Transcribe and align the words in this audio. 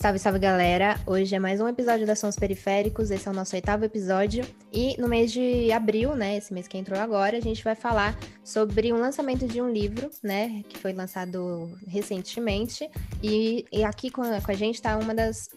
Salve, 0.00 0.20
salve 0.20 0.38
galera! 0.38 0.96
Hoje 1.04 1.34
é 1.34 1.40
mais 1.40 1.60
um 1.60 1.66
episódio 1.66 2.06
da 2.06 2.14
Sons 2.14 2.36
Periféricos, 2.36 3.10
esse 3.10 3.26
é 3.26 3.30
o 3.32 3.34
nosso 3.34 3.56
oitavo 3.56 3.84
episódio. 3.84 4.44
E 4.72 4.96
no 4.96 5.08
mês 5.08 5.32
de 5.32 5.72
abril, 5.72 6.14
né, 6.14 6.36
esse 6.36 6.54
mês 6.54 6.68
que 6.68 6.78
entrou 6.78 7.00
agora, 7.00 7.36
a 7.36 7.40
gente 7.40 7.64
vai 7.64 7.74
falar 7.74 8.16
sobre 8.44 8.92
um 8.92 8.96
lançamento 8.96 9.44
de 9.48 9.60
um 9.60 9.68
livro, 9.68 10.08
né, 10.22 10.62
que 10.68 10.78
foi 10.78 10.92
lançado 10.92 11.76
recentemente. 11.84 12.88
E, 13.20 13.64
e 13.72 13.82
aqui 13.82 14.08
com 14.08 14.22
a, 14.22 14.40
com 14.40 14.52
a 14.52 14.54
gente 14.54 14.76
está 14.76 14.96
uma 14.96 15.12
das, 15.12 15.48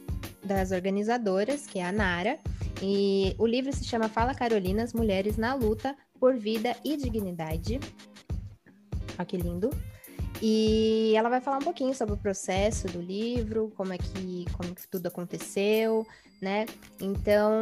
das 0.43 0.71
organizadoras, 0.71 1.67
que 1.67 1.77
é 1.77 1.85
a 1.85 1.91
Nara. 1.91 2.39
E 2.81 3.35
o 3.37 3.45
livro 3.45 3.71
se 3.71 3.83
chama 3.83 4.09
Fala 4.09 4.33
Carolinas, 4.33 4.91
Mulheres 4.91 5.37
na 5.37 5.53
Luta 5.53 5.95
por 6.19 6.35
Vida 6.35 6.75
e 6.83 6.97
Dignidade. 6.97 7.79
Olha 9.19 9.25
que 9.25 9.37
lindo. 9.37 9.69
E 10.41 11.13
ela 11.15 11.29
vai 11.29 11.39
falar 11.39 11.57
um 11.57 11.63
pouquinho 11.63 11.93
sobre 11.93 12.15
o 12.15 12.17
processo 12.17 12.87
do 12.87 12.99
livro, 12.99 13.71
como 13.77 13.93
é 13.93 13.97
que, 13.97 14.45
como 14.53 14.73
que 14.73 14.87
tudo 14.87 15.05
aconteceu, 15.07 16.05
né? 16.41 16.65
Então, 16.99 17.61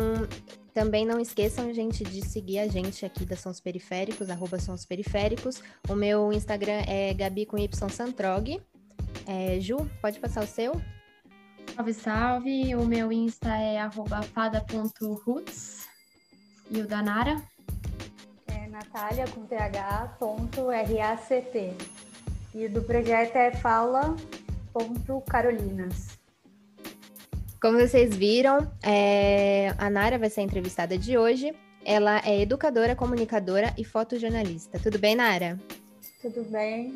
também 0.74 1.06
não 1.06 1.20
esqueçam, 1.20 1.73
gente, 1.73 2.06
de 2.06 2.26
seguir 2.26 2.60
a 2.60 2.68
gente 2.68 3.06
aqui 3.06 3.26
da 3.26 3.36
Sons 3.36 3.60
Periféricos, 3.60 4.30
arroba 4.30 4.58
Sons 4.60 4.86
Periféricos. 4.86 5.62
O 5.90 5.96
meu 5.96 6.32
Instagram 6.32 6.82
é 6.88 7.14
Gabi 7.14 7.46
com 7.46 7.58
Y 7.58 7.90
Santrog. 7.90 8.62
É, 9.28 9.59
Ju, 9.59 9.90
pode 10.02 10.18
passar 10.20 10.44
o 10.44 10.48
seu? 10.48 10.80
Salve, 11.76 11.94
salve! 11.94 12.76
O 12.76 12.86
meu 12.86 13.12
Insta 13.12 13.56
é 13.56 13.78
arroba 13.80 14.22
fada.roots. 14.22 15.88
E 16.70 16.80
o 16.82 16.88
da 16.88 17.02
Nara? 17.02 17.42
É 18.48 18.68
Natália 18.68 19.26
com 19.28 19.46
th.ract. 19.46 20.50
E 22.53 22.67
do 22.67 22.81
projeto 22.81 23.36
é 23.36 23.52
Fala.carolinas. 23.52 26.17
Como 27.61 27.78
vocês 27.78 28.16
viram, 28.16 28.72
é... 28.81 29.75
a 29.78 29.89
Nara 29.89 30.17
vai 30.17 30.30
ser 30.30 30.39
a 30.41 30.44
entrevistada 30.44 30.97
de 30.97 31.17
hoje. 31.17 31.53
Ela 31.86 32.22
é 32.25 32.41
educadora, 32.41 32.95
comunicadora 32.95 33.73
e 33.78 33.83
fotojornalista. 33.83 34.80
Tudo 34.80 34.97
bem, 34.97 35.16
Nara? 35.16 35.59
Tudo 36.22 36.44
bem. 36.45 36.95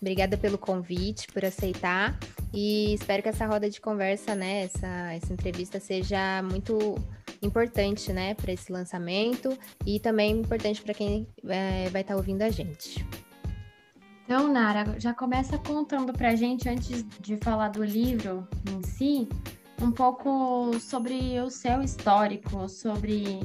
Obrigada 0.00 0.36
pelo 0.36 0.58
convite, 0.58 1.28
por 1.28 1.44
aceitar. 1.44 2.18
E 2.52 2.94
espero 2.94 3.22
que 3.22 3.28
essa 3.28 3.46
roda 3.46 3.70
de 3.70 3.80
conversa, 3.80 4.34
né, 4.34 4.64
essa, 4.64 5.14
essa 5.14 5.32
entrevista 5.32 5.78
seja 5.80 6.42
muito 6.42 6.96
importante, 7.42 8.12
né, 8.12 8.34
para 8.34 8.52
esse 8.52 8.70
lançamento 8.70 9.58
e 9.84 9.98
também 9.98 10.38
importante 10.38 10.80
para 10.82 10.94
quem 10.94 11.26
é, 11.48 11.88
vai 11.90 12.02
estar 12.02 12.14
tá 12.14 12.16
ouvindo 12.16 12.42
a 12.42 12.50
gente. 12.50 13.04
Então, 14.24 14.50
Nara, 14.50 14.98
já 14.98 15.12
começa 15.12 15.58
contando 15.58 16.10
para 16.12 16.30
a 16.30 16.34
gente, 16.34 16.66
antes 16.66 17.04
de 17.20 17.36
falar 17.36 17.68
do 17.68 17.84
livro 17.84 18.48
em 18.70 18.82
si, 18.82 19.28
um 19.82 19.90
pouco 19.90 20.72
sobre 20.80 21.38
o 21.40 21.50
seu 21.50 21.82
histórico, 21.82 22.66
sobre 22.66 23.40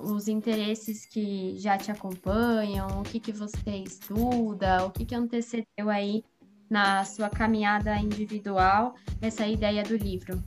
os 0.00 0.26
interesses 0.26 1.06
que 1.06 1.56
já 1.58 1.78
te 1.78 1.92
acompanham, 1.92 2.88
o 3.00 3.02
que, 3.04 3.20
que 3.20 3.30
você 3.30 3.70
estuda, 3.76 4.84
o 4.84 4.90
que, 4.90 5.04
que 5.04 5.14
antecedeu 5.14 5.88
aí 5.88 6.24
na 6.68 7.04
sua 7.04 7.30
caminhada 7.30 7.96
individual 7.96 8.96
essa 9.22 9.46
ideia 9.46 9.84
do 9.84 9.96
livro. 9.96 10.42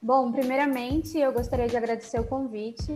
Bom, 0.00 0.30
primeiramente 0.30 1.18
eu 1.18 1.32
gostaria 1.32 1.66
de 1.66 1.76
agradecer 1.76 2.20
o 2.20 2.24
convite 2.24 2.92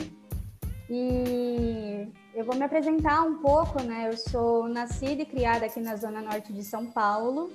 e 0.89 2.07
eu 2.35 2.45
vou 2.45 2.57
me 2.57 2.65
apresentar 2.65 3.23
um 3.23 3.39
pouco, 3.39 3.83
né? 3.83 4.09
Eu 4.09 4.17
sou 4.17 4.69
nascida 4.69 5.23
e 5.23 5.27
criada 5.27 5.67
aqui 5.67 5.81
na 5.81 5.97
zona 5.97 6.23
norte 6.23 6.53
de 6.53 6.63
São 6.63 6.87
Paulo, 6.87 7.53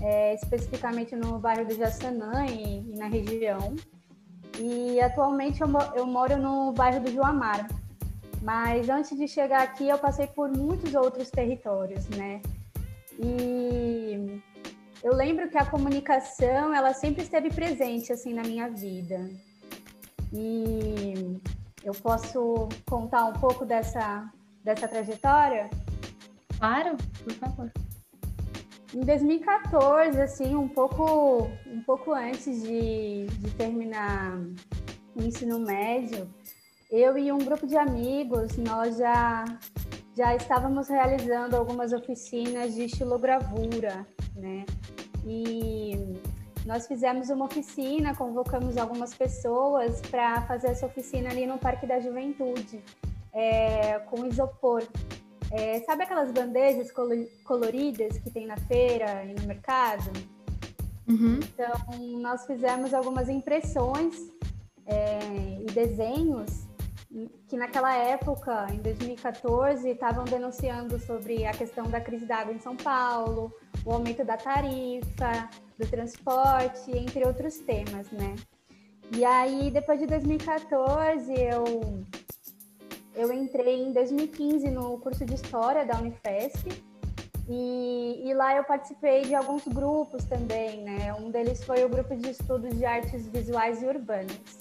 é, 0.00 0.34
especificamente 0.34 1.16
no 1.16 1.38
bairro 1.38 1.66
do 1.66 1.74
Jaçanã 1.74 2.46
e, 2.46 2.92
e, 2.92 2.96
na 2.96 3.06
região. 3.06 3.74
E 4.58 5.00
atualmente 5.00 5.60
eu, 5.60 5.68
eu 5.96 6.06
moro 6.06 6.36
no 6.36 6.72
bairro 6.72 7.00
do 7.00 7.10
Joamar. 7.10 7.66
Mas 8.40 8.88
antes 8.88 9.16
de 9.16 9.26
chegar 9.26 9.62
aqui, 9.62 9.88
eu 9.88 9.98
passei 9.98 10.26
por 10.26 10.50
muitos 10.50 10.94
outros 10.94 11.30
territórios, 11.30 12.08
né? 12.08 12.40
E 13.18 14.40
eu 15.02 15.14
lembro 15.14 15.48
que 15.48 15.58
a 15.58 15.64
comunicação, 15.64 16.74
ela 16.74 16.92
sempre 16.94 17.22
esteve 17.22 17.50
presente 17.50 18.12
assim 18.12 18.32
na 18.32 18.42
minha 18.42 18.68
vida. 18.68 19.28
E 20.32 21.11
eu 21.84 21.92
posso 21.92 22.68
contar 22.88 23.24
um 23.26 23.32
pouco 23.32 23.64
dessa, 23.64 24.30
dessa 24.62 24.86
trajetória? 24.86 25.68
Claro, 26.58 26.96
por 27.24 27.32
favor. 27.34 27.72
Em 28.94 29.00
2014, 29.00 30.20
assim, 30.20 30.54
um 30.54 30.68
pouco, 30.68 31.48
um 31.66 31.82
pouco 31.82 32.12
antes 32.12 32.62
de, 32.62 33.26
de 33.26 33.50
terminar 33.52 34.38
o 35.16 35.22
ensino 35.22 35.58
médio, 35.58 36.28
eu 36.90 37.16
e 37.16 37.32
um 37.32 37.38
grupo 37.38 37.66
de 37.66 37.76
amigos, 37.76 38.56
nós 38.58 38.98
já, 38.98 39.44
já 40.14 40.36
estávamos 40.36 40.88
realizando 40.88 41.56
algumas 41.56 41.92
oficinas 41.92 42.74
de 42.74 42.84
estilogravura, 42.84 44.06
né? 44.36 44.66
E 45.24 45.96
nós 46.64 46.86
fizemos 46.86 47.28
uma 47.30 47.46
oficina, 47.46 48.14
convocamos 48.14 48.76
algumas 48.76 49.14
pessoas 49.14 50.00
para 50.02 50.42
fazer 50.42 50.68
essa 50.68 50.86
oficina 50.86 51.30
ali 51.30 51.46
no 51.46 51.58
Parque 51.58 51.86
da 51.86 51.98
Juventude, 51.98 52.82
é, 53.32 53.98
com 54.00 54.24
isopor. 54.26 54.82
É, 55.50 55.80
sabe 55.80 56.04
aquelas 56.04 56.30
bandejas 56.30 56.90
coloridas 57.44 58.16
que 58.18 58.30
tem 58.30 58.46
na 58.46 58.56
feira 58.56 59.24
e 59.24 59.34
no 59.34 59.46
mercado? 59.46 60.10
Uhum. 61.08 61.40
Então, 61.42 62.20
nós 62.20 62.46
fizemos 62.46 62.94
algumas 62.94 63.28
impressões 63.28 64.14
é, 64.86 65.18
e 65.60 65.66
desenhos 65.66 66.66
que 67.46 67.56
naquela 67.56 67.94
época, 67.94 68.66
em 68.72 68.78
2014, 68.78 69.90
estavam 69.90 70.24
denunciando 70.24 70.98
sobre 70.98 71.44
a 71.44 71.52
questão 71.52 71.90
da 71.90 72.00
crise 72.00 72.24
d'água 72.24 72.54
em 72.54 72.58
São 72.58 72.74
Paulo, 72.74 73.52
o 73.84 73.92
aumento 73.92 74.24
da 74.24 74.38
tarifa, 74.38 75.50
do 75.82 75.90
transporte, 75.90 76.90
entre 76.96 77.26
outros 77.26 77.58
temas, 77.58 78.10
né? 78.10 78.34
E 79.14 79.24
aí, 79.24 79.70
depois 79.70 79.98
de 79.98 80.06
2014, 80.06 81.32
eu, 81.34 82.04
eu 83.14 83.32
entrei 83.32 83.82
em 83.82 83.92
2015 83.92 84.70
no 84.70 84.98
curso 84.98 85.24
de 85.24 85.34
História 85.34 85.84
da 85.84 85.98
Unifesp, 85.98 86.70
e, 87.48 88.22
e, 88.24 88.34
lá 88.34 88.56
eu 88.56 88.64
participei 88.64 89.22
de 89.22 89.34
alguns 89.34 89.66
grupos 89.66 90.24
também, 90.24 90.82
né? 90.82 91.12
Um 91.14 91.30
deles 91.30 91.62
foi 91.64 91.84
o 91.84 91.88
grupo 91.88 92.14
de 92.16 92.30
estudos 92.30 92.78
de 92.78 92.84
artes 92.84 93.26
visuais 93.26 93.82
e 93.82 93.86
urbanas. 93.86 94.60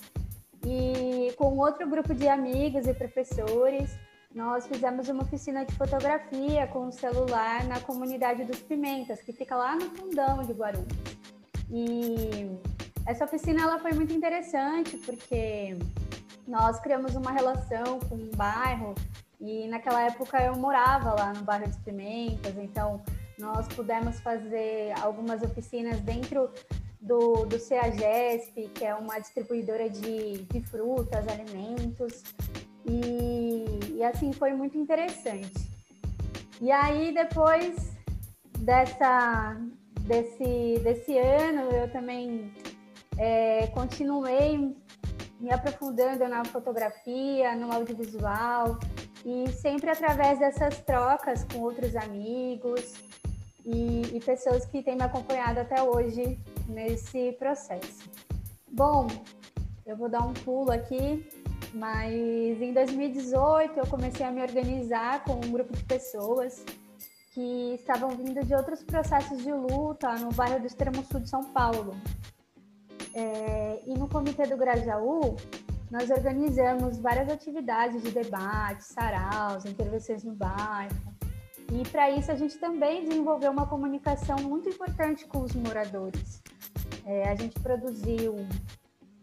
E 0.65 1.31
com 1.37 1.57
outro 1.57 1.87
grupo 1.87 2.13
de 2.13 2.27
amigos 2.27 2.87
e 2.87 2.93
professores, 2.93 3.91
nós 4.33 4.65
fizemos 4.65 5.09
uma 5.09 5.23
oficina 5.23 5.63
de 5.63 5.75
fotografia 5.75 6.65
com 6.67 6.87
o 6.87 6.91
celular 6.91 7.65
na 7.65 7.79
comunidade 7.81 8.43
dos 8.45 8.59
Pimentas, 8.59 9.21
que 9.21 9.31
fica 9.31 9.55
lá 9.55 9.75
no 9.75 9.89
fundão 9.91 10.41
de 10.43 10.53
Guarulhos. 10.53 11.00
E 11.71 12.51
essa 13.05 13.25
oficina 13.25 13.63
ela 13.63 13.79
foi 13.79 13.93
muito 13.93 14.13
interessante 14.13 14.97
porque 14.97 15.77
nós 16.47 16.79
criamos 16.79 17.15
uma 17.15 17.31
relação 17.31 17.99
com 18.01 18.15
o 18.15 18.35
bairro 18.35 18.93
e 19.39 19.67
naquela 19.67 20.03
época 20.03 20.41
eu 20.43 20.55
morava 20.55 21.13
lá 21.13 21.33
no 21.33 21.43
bairro 21.43 21.67
dos 21.67 21.77
Pimentas, 21.77 22.55
então 22.57 23.01
nós 23.39 23.67
pudemos 23.69 24.19
fazer 24.19 24.93
algumas 25.01 25.41
oficinas 25.41 25.99
dentro 26.01 26.51
do, 27.01 27.45
do 27.45 27.57
CEAGESP, 27.57 28.69
que 28.75 28.85
é 28.85 28.93
uma 28.93 29.17
distribuidora 29.17 29.89
de, 29.89 30.43
de 30.43 30.61
frutas, 30.61 31.27
alimentos, 31.27 32.21
e, 32.85 33.65
e 33.95 34.03
assim 34.03 34.31
foi 34.31 34.53
muito 34.53 34.77
interessante. 34.77 35.71
E 36.61 36.71
aí 36.71 37.11
depois 37.11 37.91
dessa 38.59 39.57
desse 40.05 40.79
desse 40.83 41.17
ano 41.17 41.71
eu 41.71 41.91
também 41.91 42.51
é, 43.17 43.67
continuei 43.67 44.75
me 45.39 45.51
aprofundando 45.51 46.27
na 46.27 46.45
fotografia, 46.45 47.55
no 47.55 47.71
audiovisual 47.71 48.77
e 49.25 49.49
sempre 49.51 49.89
através 49.89 50.39
dessas 50.39 50.79
trocas 50.81 51.43
com 51.45 51.59
outros 51.59 51.95
amigos 51.95 52.93
e, 53.65 54.01
e 54.15 54.19
pessoas 54.19 54.65
que 54.65 54.83
têm 54.83 54.95
me 54.95 55.03
acompanhado 55.03 55.59
até 55.59 55.81
hoje 55.81 56.39
nesse 56.67 57.33
processo. 57.33 58.09
Bom, 58.71 59.07
eu 59.85 59.95
vou 59.97 60.09
dar 60.09 60.21
um 60.21 60.33
pulo 60.33 60.71
aqui 60.71 61.27
mas 61.73 62.13
em 62.61 62.73
2018 62.73 63.79
eu 63.79 63.87
comecei 63.87 64.25
a 64.25 64.31
me 64.31 64.41
organizar 64.41 65.23
com 65.23 65.33
um 65.33 65.51
grupo 65.51 65.73
de 65.73 65.83
pessoas 65.83 66.65
que 67.31 67.75
estavam 67.75 68.09
vindo 68.09 68.45
de 68.45 68.53
outros 68.53 68.83
processos 68.83 69.41
de 69.41 69.51
luta 69.51 70.13
no 70.15 70.31
bairro 70.33 70.59
do 70.59 70.67
extremo 70.67 71.03
sul 71.05 71.21
de 71.21 71.29
São 71.29 71.43
Paulo. 71.45 71.95
É, 73.13 73.81
e 73.87 73.93
no 73.97 74.07
Comitê 74.07 74.45
do 74.45 74.57
Grajaú, 74.57 75.35
nós 75.89 76.09
organizamos 76.09 76.97
várias 76.99 77.29
atividades 77.29 78.01
de 78.01 78.11
debate, 78.11 78.83
saraus, 78.83 79.65
intervenções 79.65 80.23
no 80.23 80.33
bairro. 80.33 80.95
E 81.71 81.87
para 81.89 82.11
isso 82.11 82.31
a 82.31 82.35
gente 82.35 82.57
também 82.57 83.05
desenvolveu 83.05 83.51
uma 83.51 83.65
comunicação 83.65 84.37
muito 84.37 84.67
importante 84.67 85.25
com 85.25 85.39
os 85.39 85.53
moradores. 85.53 86.41
É, 87.05 87.29
a 87.29 87.35
gente 87.35 87.57
produziu 87.61 88.35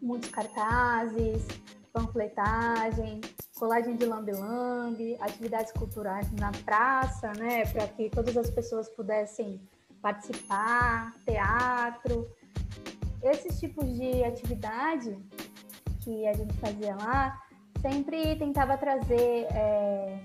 muitos 0.01 0.29
cartazes, 0.31 1.45
panfletagem, 1.93 3.21
colagem 3.59 3.95
de 3.95 4.05
lambe-lambe, 4.05 5.17
atividades 5.19 5.71
culturais 5.73 6.31
na 6.31 6.51
praça, 6.63 7.33
né, 7.33 7.65
para 7.65 7.87
que 7.89 8.09
todas 8.09 8.35
as 8.37 8.49
pessoas 8.49 8.87
pudessem 8.89 9.59
participar, 10.01 11.13
teatro. 11.25 12.27
Esses 13.21 13.59
tipos 13.59 13.85
de 13.97 14.23
atividade 14.23 15.17
que 16.01 16.25
a 16.25 16.33
gente 16.33 16.53
fazia 16.57 16.95
lá 16.95 17.37
sempre 17.81 18.35
tentava 18.37 18.77
trazer 18.77 19.47
é, 19.53 20.19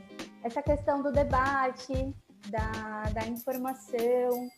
essa 0.45 0.63
questão 0.63 1.03
do 1.03 1.11
debate, 1.11 2.15
da, 2.49 3.03
da 3.13 3.27
informação, 3.27 4.49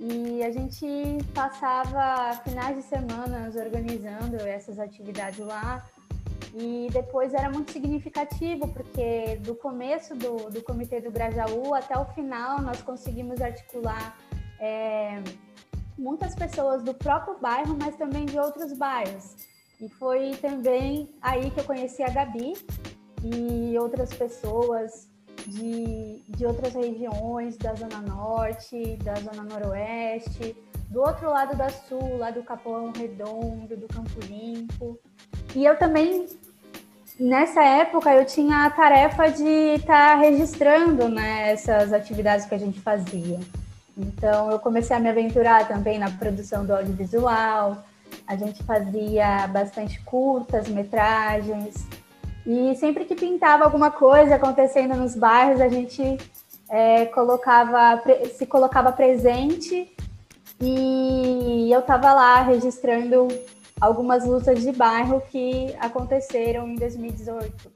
e 0.00 0.42
a 0.44 0.50
gente 0.50 0.86
passava 1.34 2.34
finais 2.42 2.76
de 2.76 2.82
semana 2.82 3.50
organizando 3.56 4.36
essas 4.36 4.78
atividades 4.78 5.44
lá. 5.44 5.84
E 6.54 6.88
depois 6.92 7.34
era 7.34 7.50
muito 7.50 7.72
significativo, 7.72 8.68
porque 8.68 9.36
do 9.42 9.54
começo 9.54 10.14
do, 10.14 10.50
do 10.50 10.62
Comitê 10.62 11.00
do 11.00 11.10
Grajaú 11.10 11.74
até 11.74 11.98
o 11.98 12.06
final 12.06 12.60
nós 12.62 12.80
conseguimos 12.80 13.40
articular 13.40 14.16
é, 14.58 15.22
muitas 15.98 16.34
pessoas 16.34 16.82
do 16.82 16.94
próprio 16.94 17.38
bairro, 17.38 17.76
mas 17.78 17.96
também 17.96 18.24
de 18.24 18.38
outros 18.38 18.72
bairros. 18.72 19.36
E 19.80 19.88
foi 19.88 20.32
também 20.36 21.14
aí 21.20 21.50
que 21.50 21.60
eu 21.60 21.64
conheci 21.64 22.02
a 22.02 22.08
Gabi 22.08 22.54
e 23.22 23.78
outras 23.78 24.12
pessoas 24.12 25.08
de, 25.46 26.22
de 26.28 26.46
outras 26.46 26.74
regiões 26.74 27.56
da 27.56 27.74
Zona 27.74 28.00
Norte, 28.00 28.96
da 28.96 29.14
Zona 29.16 29.42
Noroeste, 29.44 30.56
do 30.90 31.00
outro 31.00 31.30
lado 31.30 31.56
da 31.56 31.68
Sul, 31.68 32.16
lá 32.16 32.30
do 32.30 32.42
Capão 32.42 32.92
Redondo, 32.92 33.76
do 33.76 33.86
Campo 33.86 34.18
Limpo. 34.26 34.98
E 35.54 35.64
eu 35.64 35.76
também, 35.76 36.26
nessa 37.18 37.62
época, 37.62 38.12
eu 38.14 38.24
tinha 38.24 38.66
a 38.66 38.70
tarefa 38.70 39.28
de 39.28 39.76
estar 39.76 40.12
tá 40.12 40.14
registrando 40.16 41.08
né, 41.08 41.52
essas 41.52 41.92
atividades 41.92 42.46
que 42.46 42.54
a 42.54 42.58
gente 42.58 42.80
fazia. 42.80 43.40
Então, 43.96 44.50
eu 44.50 44.58
comecei 44.58 44.94
a 44.96 45.00
me 45.00 45.08
aventurar 45.08 45.66
também 45.66 45.98
na 45.98 46.10
produção 46.10 46.64
do 46.64 46.74
audiovisual. 46.74 47.84
A 48.26 48.36
gente 48.36 48.62
fazia 48.62 49.46
bastante 49.48 50.00
curtas, 50.04 50.68
metragens, 50.68 51.86
e 52.50 52.74
sempre 52.76 53.04
que 53.04 53.14
pintava 53.14 53.64
alguma 53.64 53.90
coisa 53.90 54.36
acontecendo 54.36 54.96
nos 54.96 55.14
bairros, 55.14 55.60
a 55.60 55.68
gente 55.68 56.16
é, 56.70 57.04
colocava, 57.04 58.02
se 58.36 58.46
colocava 58.46 58.90
presente 58.90 59.94
e 60.58 61.68
eu 61.70 61.80
estava 61.80 62.10
lá 62.14 62.40
registrando 62.40 63.28
algumas 63.80 64.26
lutas 64.26 64.62
de 64.62 64.72
bairro 64.72 65.20
que 65.20 65.74
aconteceram 65.78 66.68
em 66.68 66.74
2018. 66.74 67.72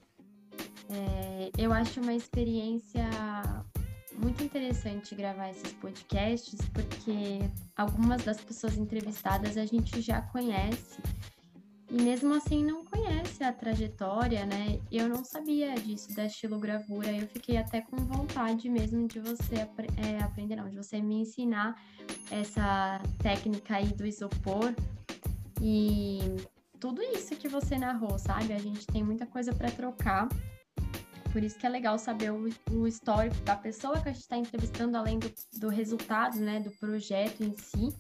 É, 0.91 1.51
eu 1.59 1.73
acho 1.73 2.01
uma 2.01 2.15
experiência 2.15 3.09
muito 4.17 4.45
interessante 4.45 5.15
gravar 5.15 5.51
esses 5.51 5.73
podcasts, 5.73 6.61
porque 6.73 7.39
algumas 7.77 8.23
das 8.25 8.41
pessoas 8.41 8.77
entrevistadas 8.77 9.57
a 9.57 9.65
gente 9.65 10.01
já 10.01 10.21
conhece 10.21 11.01
e 11.91 12.01
mesmo 12.01 12.35
assim 12.35 12.65
não 12.65 12.85
conhece 12.87 13.45
a 13.45 13.53
trajetória, 13.53 14.47
né? 14.47 14.81
Eu 14.91 15.11
não 15.11 15.23
sabia 15.25 15.75
disso 15.75 16.15
da 16.15 16.25
estilogravura. 16.25 17.11
Eu 17.13 17.29
fiquei 17.29 17.59
até 17.59 17.83
com 17.83 17.97
vontade 17.97 18.67
mesmo 18.71 19.07
de 19.07 19.21
você 19.21 19.57
é, 19.57 20.23
aprender, 20.23 20.57
não, 20.57 20.71
de 20.71 20.77
você 20.77 21.03
me 21.03 21.17
ensinar 21.17 21.77
essa 22.31 22.99
técnica 23.23 23.77
aí 23.77 23.89
do 23.89 24.07
isopor 24.07 24.75
e 25.63 26.19
tudo 26.81 27.01
isso 27.01 27.37
que 27.37 27.49
você 27.49 27.79
narrou, 27.79 28.19
sabe? 28.19 28.53
A 28.53 28.59
gente 28.59 28.87
tem 28.87 29.05
muita 29.05 29.25
coisa 29.25 29.55
para 29.55 29.71
trocar. 29.71 30.29
Por 31.33 31.43
isso 31.43 31.59
que 31.59 31.65
é 31.65 31.69
legal 31.69 31.99
saber 31.99 32.31
o, 32.33 32.51
o 32.73 32.87
histórico 32.87 33.41
da 33.43 33.57
pessoa 33.57 33.99
que 34.01 34.09
a 34.09 34.13
gente 34.13 34.23
está 34.23 34.37
entrevistando, 34.37 34.99
além 34.99 35.19
do, 35.19 35.33
do 35.59 35.69
resultado, 35.69 36.39
né, 36.39 36.61
do 36.61 36.71
projeto 36.73 37.43
em 37.43 37.57
si 37.57 37.95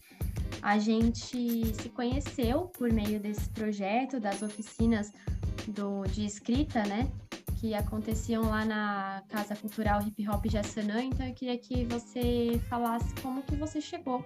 a 0.62 0.78
gente 0.78 1.74
se 1.74 1.88
conheceu 1.88 2.68
por 2.78 2.92
meio 2.92 3.18
desse 3.18 3.50
projeto, 3.50 4.20
das 4.20 4.42
oficinas 4.42 5.12
do, 5.66 6.04
de 6.04 6.24
escrita, 6.24 6.84
né? 6.84 7.10
Que 7.60 7.74
aconteciam 7.74 8.44
lá 8.48 8.64
na 8.64 9.22
Casa 9.28 9.56
Cultural 9.56 10.00
Hip 10.02 10.28
Hop 10.28 10.46
Jassanã. 10.46 11.02
Então 11.02 11.26
eu 11.26 11.34
queria 11.34 11.58
que 11.58 11.84
você 11.86 12.60
falasse 12.68 13.12
como 13.16 13.42
que 13.42 13.56
você 13.56 13.80
chegou 13.80 14.24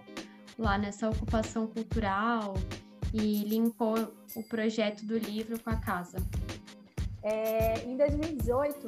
lá 0.58 0.76
nessa 0.76 1.08
ocupação 1.08 1.66
cultural 1.66 2.54
e 3.12 3.44
linkou 3.44 3.96
o 4.34 4.42
projeto 4.42 5.04
do 5.04 5.18
livro 5.18 5.58
com 5.60 5.70
a 5.70 5.76
casa. 5.76 6.18
É, 7.22 7.82
em 7.84 7.96
2018, 7.96 8.86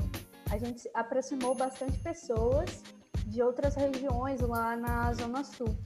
a 0.50 0.58
gente 0.58 0.88
aproximou 0.94 1.54
bastante 1.54 1.98
pessoas 1.98 2.82
de 3.26 3.42
outras 3.42 3.74
regiões 3.74 4.40
lá 4.40 4.76
na 4.76 5.12
Zona 5.12 5.44
Sul 5.44 5.76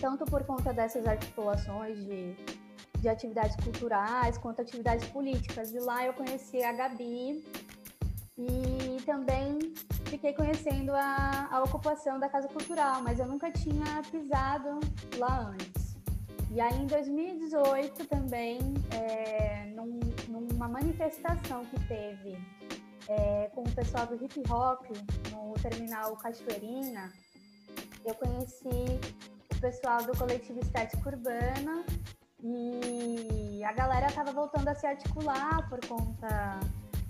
tanto 0.00 0.24
por 0.24 0.44
conta 0.44 0.72
dessas 0.72 1.06
articulações 1.06 1.98
de, 2.04 2.34
de 2.98 3.08
atividades 3.08 3.56
culturais 3.56 4.38
quanto 4.38 4.62
atividades 4.62 5.06
políticas. 5.08 5.72
E 5.72 5.78
lá 5.78 6.04
eu 6.04 6.12
conheci 6.12 6.62
a 6.62 6.72
Gabi 6.72 7.44
e 8.36 9.02
também 9.04 9.58
fiquei 10.06 10.32
conhecendo 10.32 10.92
a, 10.94 11.48
a 11.50 11.62
ocupação 11.62 12.18
da 12.18 12.28
Casa 12.28 12.48
Cultural, 12.48 13.02
mas 13.02 13.18
eu 13.18 13.26
nunca 13.26 13.50
tinha 13.50 14.02
pisado 14.10 14.80
lá 15.16 15.50
antes. 15.50 15.77
E 16.50 16.60
aí 16.60 16.74
em 16.74 16.86
2018 16.86 18.06
também, 18.06 18.58
é, 18.90 19.66
num, 19.74 20.00
numa 20.28 20.68
manifestação 20.68 21.64
que 21.66 21.78
teve 21.86 22.38
é, 23.08 23.50
com 23.54 23.62
o 23.62 23.70
pessoal 23.72 24.06
do 24.06 24.14
hip 24.16 24.42
hop 24.50 24.86
no 25.30 25.54
terminal 25.54 26.16
Cachoeirina, 26.16 27.12
eu 28.04 28.14
conheci 28.14 28.98
pessoal 29.60 30.02
do 30.02 30.16
coletivo 30.16 30.60
Estética 30.60 31.08
Urbana 31.08 31.84
e 32.42 33.62
a 33.64 33.72
galera 33.72 34.06
estava 34.06 34.32
voltando 34.32 34.68
a 34.68 34.74
se 34.74 34.86
articular 34.86 35.68
por 35.68 35.84
conta 35.86 36.60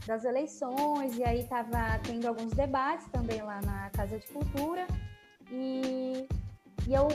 das 0.06 0.25
eleições 0.25 1.17
e 1.17 1.25
aí 1.25 1.41
estava 1.41 1.99
tendo 2.02 2.26
alguns 2.26 2.52
debates 2.52 3.06
também 3.08 3.43
lá 3.43 3.60
na 3.60 3.91
Casa 3.91 4.19
de 4.19 4.27
Cultura. 4.29 4.86
E, 5.51 6.27
e 6.86 6.94
eu 6.94 7.08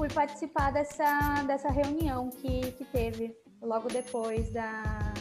fui 0.00 0.08
participar 0.08 0.72
dessa, 0.72 1.42
dessa 1.46 1.70
reunião 1.70 2.30
que, 2.30 2.72
que 2.72 2.86
teve 2.86 3.36
logo 3.60 3.86
depois 3.88 4.50
da, 4.50 5.12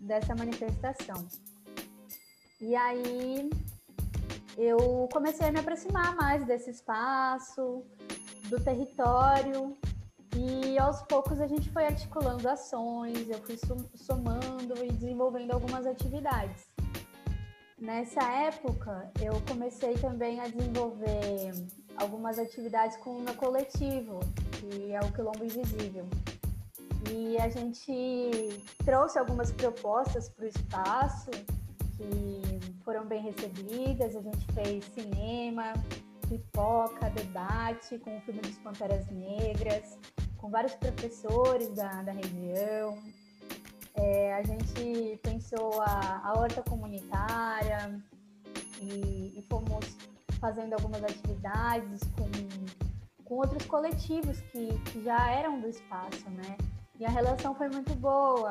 dessa 0.00 0.34
manifestação. 0.34 1.28
E 2.60 2.74
aí 2.74 3.48
eu 4.58 5.08
comecei 5.12 5.46
a 5.46 5.52
me 5.52 5.60
aproximar 5.60 6.16
mais 6.16 6.44
desse 6.44 6.70
espaço, 6.72 7.84
do 8.48 8.58
território 8.58 9.76
e 10.36 10.76
aos 10.76 11.00
poucos 11.02 11.40
a 11.40 11.46
gente 11.46 11.70
foi 11.70 11.86
articulando 11.86 12.48
ações, 12.48 13.30
eu 13.30 13.38
fui 13.42 13.56
somando 13.94 14.84
e 14.84 14.90
desenvolvendo 14.90 15.52
algumas 15.52 15.86
atividades. 15.86 16.66
Nessa 17.78 18.24
época, 18.24 19.08
eu 19.22 19.40
comecei 19.48 19.94
também 19.94 20.40
a 20.40 20.48
desenvolver 20.48 21.52
algumas 21.96 22.38
atividades 22.38 22.96
com 22.98 23.10
o 23.10 23.20
meu 23.20 23.34
coletivo, 23.34 24.20
que 24.52 24.92
é 24.92 25.00
o 25.00 25.12
Quilombo 25.12 25.44
Invisível. 25.44 26.06
E 27.10 27.38
a 27.38 27.48
gente 27.48 28.64
trouxe 28.84 29.18
algumas 29.18 29.50
propostas 29.50 30.28
para 30.28 30.44
o 30.44 30.48
espaço 30.48 31.30
que 31.96 32.60
foram 32.84 33.06
bem 33.06 33.22
recebidas. 33.22 34.14
A 34.16 34.20
gente 34.20 34.46
fez 34.52 34.84
cinema, 34.86 35.72
pipoca, 36.28 37.10
debate 37.10 37.98
com 37.98 38.16
o 38.16 38.20
filme 38.20 38.40
dos 38.40 38.56
Panteras 38.58 39.10
Negras, 39.10 39.98
com 40.36 40.50
vários 40.50 40.74
professores 40.74 41.68
da, 41.70 42.02
da 42.02 42.12
região. 42.12 42.98
É, 43.94 44.34
a 44.34 44.42
gente 44.42 45.18
pensou 45.22 45.80
a, 45.82 46.20
a 46.24 46.38
horta 46.38 46.62
comunitária 46.62 48.00
e, 48.80 49.34
e, 49.36 49.44
fomos 49.48 49.84
fazendo 50.40 50.72
algumas 50.74 51.02
atividades 51.04 52.00
com, 52.16 53.24
com 53.24 53.34
outros 53.34 53.64
coletivos 53.66 54.40
que, 54.52 54.78
que 54.90 55.02
já 55.04 55.30
eram 55.30 55.60
do 55.60 55.68
espaço, 55.68 56.28
né? 56.30 56.56
E 56.98 57.04
a 57.04 57.08
relação 57.10 57.54
foi 57.54 57.68
muito 57.68 57.94
boa. 57.94 58.50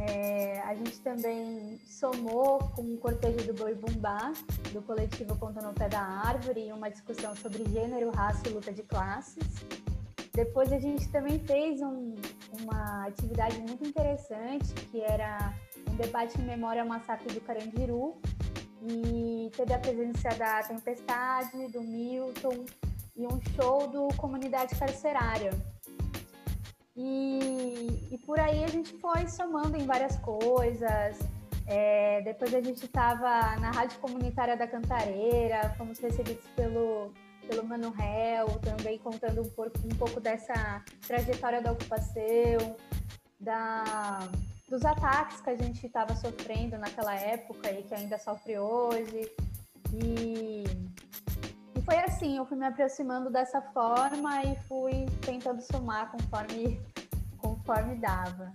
É, 0.00 0.60
a 0.62 0.74
gente 0.74 1.00
também 1.00 1.78
somou 1.86 2.58
com 2.74 2.82
o 2.82 2.98
cortejo 2.98 3.46
do 3.46 3.54
Boi 3.54 3.74
Bumbá, 3.74 4.32
do 4.72 4.82
coletivo 4.82 5.36
Ponta 5.36 5.60
no 5.60 5.72
Pé 5.72 5.88
da 5.88 6.00
Árvore, 6.00 6.72
uma 6.72 6.90
discussão 6.90 7.34
sobre 7.36 7.64
gênero, 7.70 8.10
raça 8.10 8.48
e 8.48 8.52
luta 8.52 8.72
de 8.72 8.82
classes. 8.82 9.44
Depois 10.32 10.72
a 10.72 10.80
gente 10.80 11.08
também 11.10 11.38
fez 11.38 11.80
um, 11.80 12.16
uma 12.60 13.06
atividade 13.06 13.56
muito 13.58 13.86
interessante, 13.86 14.74
que 14.90 15.00
era 15.00 15.54
um 15.88 15.94
debate 15.94 16.40
em 16.40 16.44
memória 16.44 16.82
ao 16.82 16.88
massacre 16.88 17.32
do 17.32 17.40
Carandiru, 17.40 18.16
e 18.86 19.50
teve 19.56 19.72
a 19.72 19.78
presença 19.78 20.28
da 20.30 20.62
Tempestade, 20.62 21.68
do 21.68 21.80
Milton, 21.80 22.64
e 23.16 23.26
um 23.26 23.40
show 23.54 23.88
do 23.88 24.08
Comunidade 24.16 24.74
Carcerária. 24.78 25.50
E, 26.96 28.08
e 28.12 28.18
por 28.18 28.38
aí 28.38 28.62
a 28.62 28.68
gente 28.68 28.92
foi 29.00 29.26
somando 29.26 29.76
em 29.76 29.86
várias 29.86 30.16
coisas. 30.18 31.18
É, 31.66 32.20
depois 32.22 32.54
a 32.54 32.60
gente 32.60 32.84
estava 32.84 33.56
na 33.56 33.70
Rádio 33.70 33.98
Comunitária 33.98 34.56
da 34.56 34.66
Cantareira, 34.66 35.74
fomos 35.78 35.98
recebidos 35.98 36.44
pelo, 36.54 37.10
pelo 37.48 37.64
Mano 37.64 37.92
também 38.62 38.98
contando 38.98 39.40
um 39.40 39.50
pouco, 39.50 39.78
um 39.84 39.96
pouco 39.96 40.20
dessa 40.20 40.84
trajetória 41.06 41.62
da 41.62 41.72
ocupação, 41.72 42.76
da, 43.40 44.28
dos 44.68 44.84
ataques 44.84 45.40
que 45.40 45.50
a 45.50 45.56
gente 45.56 45.86
estava 45.86 46.14
sofrendo 46.16 46.78
naquela 46.78 47.14
época 47.14 47.70
e 47.70 47.82
que 47.82 47.94
ainda 47.94 48.18
sofre 48.18 48.58
hoje. 48.58 49.30
E, 49.92 50.64
e 51.74 51.82
foi 51.82 51.98
assim, 51.98 52.38
eu 52.38 52.46
fui 52.46 52.56
me 52.56 52.66
aproximando 52.66 53.30
dessa 53.30 53.60
forma 53.60 54.42
e 54.42 54.56
fui 54.66 55.06
tentando 55.20 55.60
somar 55.60 56.10
conforme, 56.10 56.80
conforme 57.38 57.96
dava. 57.96 58.52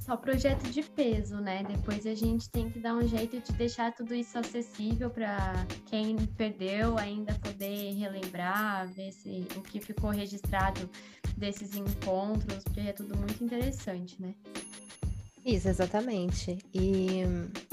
Só 0.00 0.16
projeto 0.16 0.68
de 0.70 0.82
peso, 0.82 1.36
né? 1.36 1.62
Depois 1.62 2.06
a 2.06 2.14
gente 2.14 2.50
tem 2.50 2.68
que 2.68 2.80
dar 2.80 2.94
um 2.94 3.06
jeito 3.06 3.38
de 3.40 3.52
deixar 3.52 3.92
tudo 3.92 4.14
isso 4.14 4.36
acessível 4.38 5.08
para 5.08 5.52
quem 5.86 6.16
perdeu 6.36 6.98
ainda 6.98 7.34
poder 7.34 7.92
relembrar, 7.94 8.88
ver 8.88 9.12
se 9.12 9.46
o 9.56 9.62
que 9.62 9.80
ficou 9.80 10.10
registrado 10.10 10.90
desses 11.36 11.74
encontros, 11.76 12.64
porque 12.64 12.80
é 12.80 12.92
tudo 12.92 13.16
muito 13.16 13.44
interessante, 13.44 14.20
né? 14.20 14.34
Isso, 15.44 15.68
exatamente. 15.68 16.58
E 16.74 17.22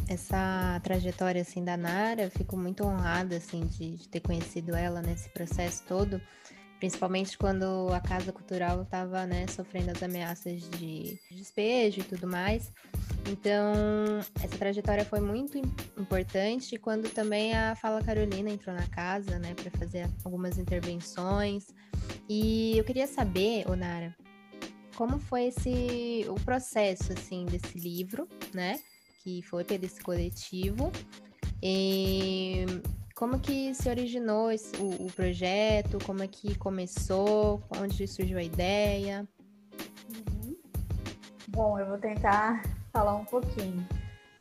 essa 0.07 0.79
trajetória 0.83 1.41
assim 1.41 1.63
da 1.63 1.75
Nara, 1.75 2.29
fico 2.29 2.55
muito 2.55 2.83
honrada 2.83 3.37
assim 3.37 3.65
de, 3.65 3.97
de 3.97 4.07
ter 4.07 4.21
conhecido 4.21 4.75
ela 4.75 5.01
nesse 5.01 5.29
processo 5.29 5.83
todo, 5.85 6.21
principalmente 6.79 7.37
quando 7.37 7.89
a 7.93 7.99
Casa 7.99 8.31
Cultural 8.31 8.83
estava 8.83 9.25
né, 9.25 9.45
sofrendo 9.47 9.91
as 9.91 10.01
ameaças 10.01 10.61
de 10.69 11.19
despejo 11.29 11.99
e 11.99 12.03
tudo 12.03 12.25
mais. 12.25 12.71
Então, 13.29 14.19
essa 14.41 14.57
trajetória 14.57 15.03
foi 15.03 15.19
muito 15.19 15.57
importante 15.97 16.77
quando 16.77 17.09
também 17.09 17.53
a 17.53 17.75
Fala 17.75 18.01
Carolina 18.01 18.49
entrou 18.49 18.73
na 18.73 18.87
casa, 18.87 19.37
né, 19.39 19.53
para 19.53 19.69
fazer 19.71 20.07
algumas 20.23 20.57
intervenções. 20.57 21.67
E 22.29 22.77
eu 22.77 22.85
queria 22.85 23.07
saber, 23.07 23.69
Onara, 23.69 24.15
como 24.97 25.19
foi 25.19 25.45
esse 25.45 26.25
o 26.27 26.33
processo 26.43 27.13
assim 27.13 27.45
desse 27.45 27.77
livro, 27.77 28.27
né? 28.53 28.79
Que 29.19 29.43
foi 29.43 29.63
pelo 29.63 29.85
esse 29.85 30.01
coletivo. 30.01 30.91
E 31.61 32.65
como 33.15 33.39
que 33.39 33.73
se 33.75 33.87
originou 33.89 34.51
esse, 34.51 34.75
o, 34.77 35.05
o, 35.05 35.11
projeto? 35.13 35.99
Como 36.03 36.23
é 36.23 36.27
que 36.27 36.57
começou? 36.57 37.61
Onde 37.79 38.07
surgiu 38.07 38.39
a 38.39 38.43
ideia? 38.43 39.27
Uhum. 40.09 40.55
Bom, 41.47 41.79
eu 41.79 41.85
vou 41.85 41.99
tentar 41.99 42.63
falar 42.91 43.15
um 43.15 43.25
pouquinho. 43.25 43.87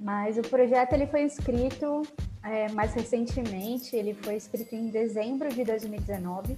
Mas 0.00 0.38
o 0.38 0.42
projeto 0.42 0.94
ele 0.94 1.06
foi 1.06 1.24
escrito 1.24 2.02
é, 2.42 2.70
mais 2.72 2.94
recentemente. 2.94 3.94
Ele 3.94 4.14
foi 4.14 4.36
escrito 4.36 4.74
em 4.74 4.88
dezembro 4.88 5.50
de 5.50 5.64
2019 5.64 6.56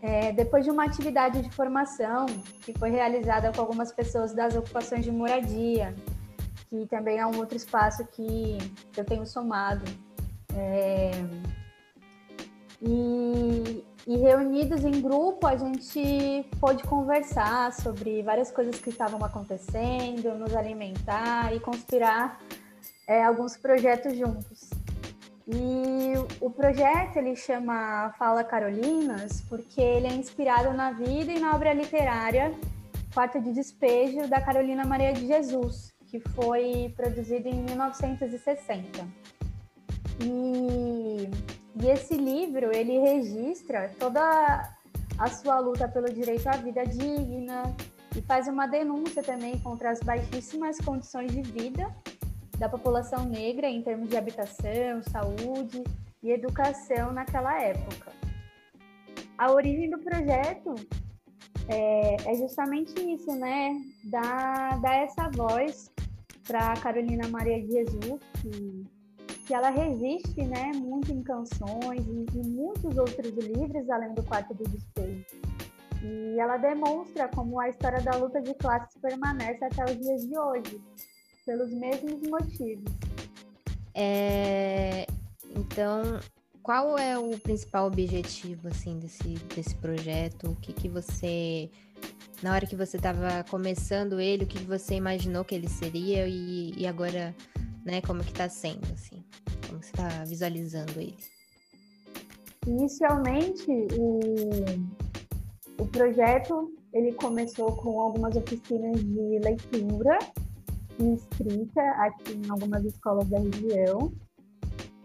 é, 0.00 0.32
depois 0.32 0.64
de 0.64 0.70
uma 0.70 0.84
atividade 0.84 1.42
de 1.42 1.50
formação 1.50 2.26
que 2.62 2.72
foi 2.78 2.90
realizada 2.90 3.52
com 3.52 3.60
algumas 3.60 3.90
pessoas 3.90 4.32
das 4.32 4.54
ocupações 4.54 5.04
de 5.04 5.10
moradia, 5.10 5.94
que 6.68 6.86
também 6.86 7.18
é 7.18 7.26
um 7.26 7.36
outro 7.36 7.56
espaço 7.56 8.04
que 8.06 8.58
eu 8.96 9.04
tenho 9.04 9.26
somado. 9.26 9.84
É, 10.54 11.10
e, 12.80 13.84
e, 14.06 14.16
reunidos 14.16 14.84
em 14.84 15.00
grupo, 15.00 15.46
a 15.46 15.56
gente 15.56 16.46
pôde 16.60 16.84
conversar 16.84 17.72
sobre 17.72 18.22
várias 18.22 18.52
coisas 18.52 18.78
que 18.78 18.90
estavam 18.90 19.24
acontecendo, 19.24 20.34
nos 20.38 20.54
alimentar 20.54 21.52
e 21.52 21.58
conspirar 21.58 22.40
é, 23.06 23.24
alguns 23.24 23.56
projetos 23.56 24.16
juntos. 24.16 24.70
E 25.50 26.12
o 26.42 26.50
projeto 26.50 27.16
ele 27.16 27.34
chama 27.34 28.12
Fala 28.18 28.44
Carolinas 28.44 29.40
porque 29.48 29.80
ele 29.80 30.06
é 30.06 30.12
inspirado 30.12 30.74
na 30.74 30.92
vida 30.92 31.32
e 31.32 31.38
na 31.38 31.54
obra 31.54 31.72
literária 31.72 32.52
Quarto 33.14 33.40
de 33.40 33.52
Despejo 33.54 34.28
da 34.28 34.42
Carolina 34.42 34.84
Maria 34.84 35.10
de 35.14 35.26
Jesus, 35.26 35.94
que 36.06 36.20
foi 36.20 36.92
produzido 36.94 37.48
em 37.48 37.62
1960. 37.62 39.08
E, 40.20 41.30
e 41.82 41.88
esse 41.88 42.14
livro 42.14 42.70
ele 42.70 42.98
registra 42.98 43.90
toda 43.98 44.70
a 45.18 45.28
sua 45.28 45.58
luta 45.60 45.88
pelo 45.88 46.12
direito 46.12 46.46
à 46.46 46.58
vida 46.58 46.84
digna 46.84 47.74
e 48.14 48.20
faz 48.20 48.48
uma 48.48 48.66
denúncia 48.66 49.22
também 49.22 49.58
contra 49.60 49.90
as 49.90 50.00
baixíssimas 50.00 50.76
condições 50.78 51.32
de 51.32 51.40
vida 51.40 51.90
da 52.58 52.68
população 52.68 53.24
negra 53.24 53.68
em 53.68 53.82
termos 53.82 54.08
de 54.08 54.16
habitação, 54.16 55.02
saúde 55.02 55.82
e 56.22 56.30
educação 56.30 57.12
naquela 57.12 57.60
época. 57.62 58.12
A 59.36 59.52
origem 59.52 59.88
do 59.88 59.98
projeto 59.98 60.74
é, 61.68 62.16
é 62.26 62.34
justamente 62.34 63.00
isso, 63.00 63.30
né? 63.36 63.80
Dar, 64.04 64.80
essa 64.84 65.30
voz 65.30 65.90
para 66.46 66.74
Carolina 66.80 67.28
Maria 67.28 67.62
de 67.62 67.70
Jesus, 67.70 68.20
que, 68.40 68.86
que 69.46 69.54
ela 69.54 69.70
resiste 69.70 70.42
né, 70.44 70.72
muito 70.74 71.12
em 71.12 71.22
canções 71.22 72.00
e, 72.06 72.38
e 72.38 72.46
muitos 72.48 72.96
outros 72.96 73.32
livros, 73.32 73.88
além 73.90 74.14
do 74.14 74.22
Quarto 74.24 74.54
do 74.54 74.64
Despejo. 74.64 75.24
E 76.02 76.38
ela 76.40 76.56
demonstra 76.56 77.28
como 77.28 77.60
a 77.60 77.68
história 77.68 78.00
da 78.00 78.16
luta 78.16 78.40
de 78.40 78.54
classes 78.54 78.96
permanece 79.00 79.64
até 79.64 79.84
os 79.84 79.98
dias 79.98 80.26
de 80.26 80.38
hoje, 80.38 80.80
pelos 81.48 81.72
mesmos 81.72 82.20
motivos. 82.28 82.92
É, 83.94 85.06
então, 85.56 86.20
qual 86.62 86.98
é 86.98 87.18
o 87.18 87.38
principal 87.38 87.86
objetivo 87.86 88.68
assim 88.68 88.98
desse, 88.98 89.28
desse 89.56 89.74
projeto? 89.76 90.50
O 90.50 90.56
que, 90.56 90.74
que 90.74 90.90
você 90.90 91.70
na 92.42 92.52
hora 92.52 92.66
que 92.66 92.76
você 92.76 92.98
estava 92.98 93.42
começando 93.50 94.20
ele, 94.20 94.44
o 94.44 94.46
que 94.46 94.58
você 94.58 94.96
imaginou 94.96 95.42
que 95.42 95.54
ele 95.54 95.68
seria 95.68 96.28
e, 96.28 96.74
e 96.76 96.86
agora, 96.86 97.34
né, 97.82 98.02
como 98.02 98.22
que 98.22 98.30
está 98.30 98.48
sendo, 98.48 98.84
assim? 98.92 99.24
Como 99.66 99.82
você 99.82 99.88
está 99.88 100.24
visualizando 100.24 101.00
ele? 101.00 101.16
Inicialmente, 102.66 103.66
o, 103.98 104.60
o 105.82 105.86
projeto, 105.86 106.70
ele 106.92 107.12
começou 107.14 107.72
com 107.72 107.98
algumas 108.00 108.36
oficinas 108.36 109.02
de 109.02 109.40
leitura 109.40 110.18
inscrita 111.04 111.80
aqui 111.96 112.34
em 112.34 112.50
algumas 112.50 112.84
escolas 112.84 113.28
da 113.28 113.38
região. 113.38 114.12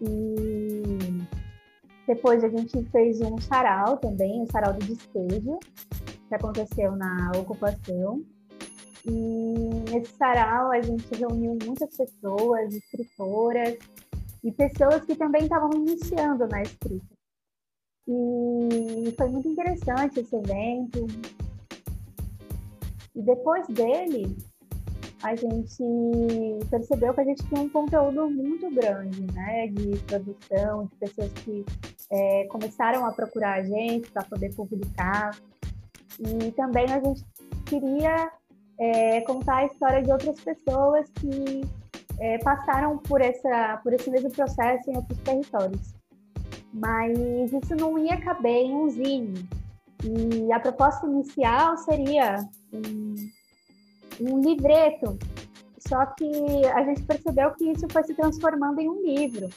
E 0.02 0.84
depois 2.08 2.44
a 2.44 2.50
gente 2.50 2.84
fez 2.92 3.22
um 3.22 3.40
sarau 3.40 3.98
também, 3.98 4.42
um 4.42 4.48
sarau 4.48 4.74
de 4.74 4.88
despejo, 4.88 5.58
que 6.28 6.36
aconteceu 6.36 6.96
na 6.96 7.32
ocupação. 7.38 8.24
E 9.06 9.92
nesse 9.92 10.14
sarau 10.18 10.72
a 10.72 10.82
gente 10.82 11.14
reuniu 11.16 11.58
muitas 11.64 11.96
pessoas, 11.96 12.74
escritoras 12.74 13.78
e 14.44 14.52
pessoas 14.52 15.06
que 15.06 15.16
também 15.16 15.44
estavam 15.44 15.72
iniciando 15.74 16.48
na 16.48 16.62
escrita. 16.62 17.14
E 18.08 19.14
foi 19.18 19.30
muito 19.30 19.48
interessante 19.48 20.20
esse 20.20 20.36
evento. 20.36 21.08
E 23.16 23.22
depois 23.22 23.68
dele, 23.68 24.36
a 25.24 25.36
gente 25.36 25.84
percebeu 26.70 27.14
que 27.14 27.22
a 27.22 27.24
gente 27.24 27.44
tinha 27.48 27.62
um 27.62 27.70
conteúdo 27.70 28.30
muito 28.30 28.70
grande, 28.70 29.26
né, 29.34 29.68
de 29.68 29.98
produção, 30.00 30.86
de 30.86 30.96
pessoas 30.98 31.32
que 31.32 31.66
é, 32.12 32.46
começaram 32.48 33.06
a 33.06 33.12
procurar 33.14 33.60
a 33.60 33.64
gente 33.64 34.12
para 34.12 34.24
poder 34.24 34.54
publicar. 34.54 35.32
E 36.20 36.52
também 36.52 36.92
a 36.92 37.00
gente 37.00 37.24
queria 37.66 38.32
é, 38.78 39.22
contar 39.22 39.60
a 39.60 39.66
história 39.66 40.04
de 40.04 40.12
outras 40.12 40.40
pessoas 40.42 41.10
que 41.12 41.62
é, 42.20 42.38
passaram 42.40 42.98
por, 42.98 43.22
essa, 43.22 43.80
por 43.82 43.94
esse 43.94 44.10
mesmo 44.12 44.30
processo 44.30 44.92
em 44.92 44.98
outros 44.98 45.18
territórios. 45.20 45.94
Mas 46.74 47.18
isso 47.54 47.76
não 47.78 47.98
ia 47.98 48.20
caber 48.20 48.66
em 48.66 48.74
um 48.74 48.90
zine. 48.90 49.48
E 50.04 50.52
a 50.52 50.60
proposta 50.60 51.08
inicial 51.08 51.78
seria 51.78 52.46
um, 52.74 53.16
um 54.20 54.40
livreto. 54.40 55.18
Só 55.88 56.06
que 56.06 56.66
a 56.74 56.84
gente 56.84 57.04
percebeu 57.04 57.52
que 57.52 57.66
isso 57.72 57.86
foi 57.90 58.04
se 58.04 58.14
transformando 58.14 58.80
em 58.80 58.90
um 58.90 59.02
livro. 59.02 59.50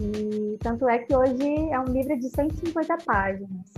E 0.00 0.58
tanto 0.60 0.88
é 0.88 0.98
que 0.98 1.14
hoje 1.14 1.70
é 1.70 1.78
um 1.78 1.84
livro 1.84 2.18
de 2.18 2.28
150 2.28 2.98
páginas. 2.98 3.72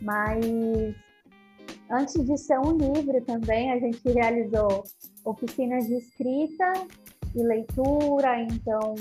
Mas 0.00 0.44
antes 1.90 2.24
de 2.24 2.36
ser 2.38 2.58
um 2.60 2.76
livro 2.76 3.20
também, 3.22 3.72
a 3.72 3.80
gente 3.80 4.00
realizou 4.08 4.84
oficinas 5.24 5.86
de 5.86 5.94
escrita 5.94 6.72
e 7.34 7.42
leitura. 7.42 8.40
Então, 8.42 8.94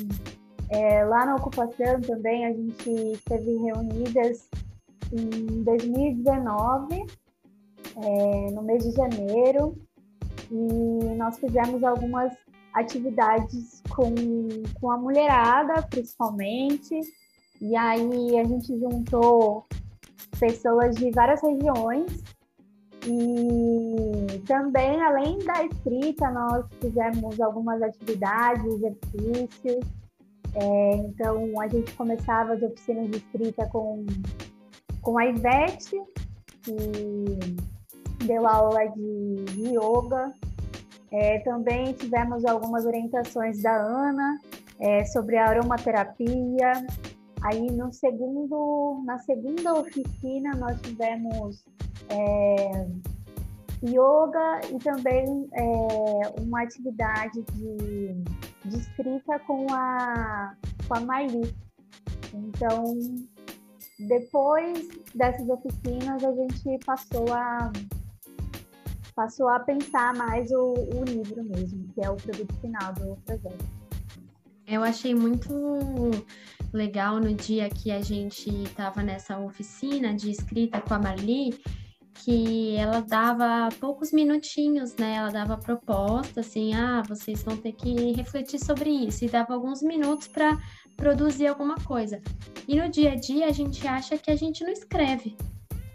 é, 0.70 1.04
lá 1.06 1.26
na 1.26 1.36
ocupação 1.36 2.02
também 2.02 2.46
a 2.46 2.54
gente 2.54 2.90
esteve 3.14 3.56
reunidas 3.58 4.50
em 5.14 5.64
2019 5.64 7.06
é, 8.04 8.52
no 8.52 8.64
mês 8.64 8.84
de 8.84 8.92
janeiro 8.92 9.76
e 10.52 11.16
nós 11.16 11.38
fizemos 11.40 11.84
algumas 11.84 12.34
atividades 12.74 13.82
com, 13.90 14.14
com 14.80 14.92
a 14.92 14.98
mulherada, 14.98 15.82
principalmente. 15.84 17.00
E 17.60 17.76
aí 17.76 18.40
a 18.40 18.44
gente 18.44 18.78
juntou 18.80 19.66
pessoas 20.40 20.96
de 20.96 21.10
várias 21.12 21.42
regiões 21.42 22.24
e 23.06 24.40
também, 24.46 25.02
além 25.02 25.40
da 25.40 25.64
escrita, 25.64 26.30
nós 26.30 26.66
fizemos 26.82 27.40
algumas 27.40 27.82
atividades, 27.82 28.66
exercícios. 28.66 29.86
É, 30.54 30.96
então, 30.98 31.60
a 31.62 31.68
gente 31.68 31.94
começava 31.94 32.54
as 32.54 32.62
oficinas 32.62 33.10
de 33.10 33.18
escrita 33.18 33.66
com, 33.68 34.06
com 35.02 35.18
a 35.18 35.26
Ivete, 35.26 36.02
que 36.64 36.76
deu 38.26 38.48
aula 38.48 38.86
de, 38.88 39.46
yoga. 39.58 40.34
É, 41.12 41.40
também 41.40 41.94
tivemos 41.94 42.46
algumas 42.46 42.86
orientações 42.86 43.62
da 43.62 43.76
Ana 43.76 44.40
é, 44.80 45.06
sobre 45.06 45.38
a 45.38 45.50
aromaterapia. 45.50 46.74
Aí, 47.44 47.68
no 47.72 47.94
segundo, 47.94 49.04
na 49.06 49.18
segunda 49.20 49.74
oficina, 49.74 50.52
nós 50.56 50.80
tivemos 50.82 51.64
é, 52.10 52.88
yoga 53.84 54.62
e 54.74 54.80
também 54.80 55.48
é, 55.54 56.42
uma 56.42 56.64
atividade 56.64 57.42
de, 57.54 58.14
de 58.66 58.78
escrita 58.78 59.40
com 59.40 59.68
a, 59.72 60.56
com 60.88 60.96
a 60.96 61.00
Marli. 61.02 61.56
Então, 62.34 62.96
depois 64.00 64.88
dessas 65.16 65.48
oficinas, 65.50 66.24
a 66.24 66.32
gente 66.34 66.86
passou 66.86 67.34
a 67.34 67.72
passou 69.18 69.50
a 69.50 69.60
pensar 69.60 70.16
mais 70.16 70.52
o, 70.52 70.74
o 70.76 71.04
livro 71.04 71.44
mesmo, 71.44 71.92
que 71.92 72.06
é 72.06 72.10
o 72.10 72.16
produto 72.16 72.54
final 72.62 72.94
do 72.94 73.16
projeto. 73.26 73.66
Eu 74.68 74.84
achei 74.84 75.16
muito 75.16 75.52
legal 76.72 77.20
no 77.20 77.34
dia 77.34 77.68
que 77.68 77.90
a 77.90 78.00
gente 78.00 78.48
estava 78.64 79.02
nessa 79.02 79.40
oficina 79.40 80.14
de 80.14 80.30
escrita 80.30 80.80
com 80.80 80.94
a 80.94 81.00
Marli, 81.00 81.60
que 82.14 82.76
ela 82.76 83.00
dava 83.00 83.70
poucos 83.80 84.12
minutinhos, 84.12 84.96
né? 84.98 85.16
Ela 85.16 85.32
dava 85.32 85.58
proposta, 85.58 86.42
assim, 86.42 86.76
ah, 86.76 87.02
vocês 87.08 87.42
vão 87.42 87.58
ter 87.58 87.72
que 87.72 88.12
refletir 88.12 88.64
sobre 88.64 88.92
isso, 88.92 89.26
e 89.26 89.30
dava 89.30 89.56
alguns 89.56 89.82
minutos 89.82 90.28
para 90.28 90.60
produzir 90.96 91.48
alguma 91.48 91.76
coisa. 91.76 92.22
E 92.68 92.76
no 92.76 92.88
dia 92.88 93.14
a 93.14 93.16
dia 93.16 93.48
a 93.48 93.52
gente 93.52 93.88
acha 93.88 94.16
que 94.16 94.30
a 94.30 94.36
gente 94.36 94.64
não 94.64 94.72
escreve, 94.72 95.36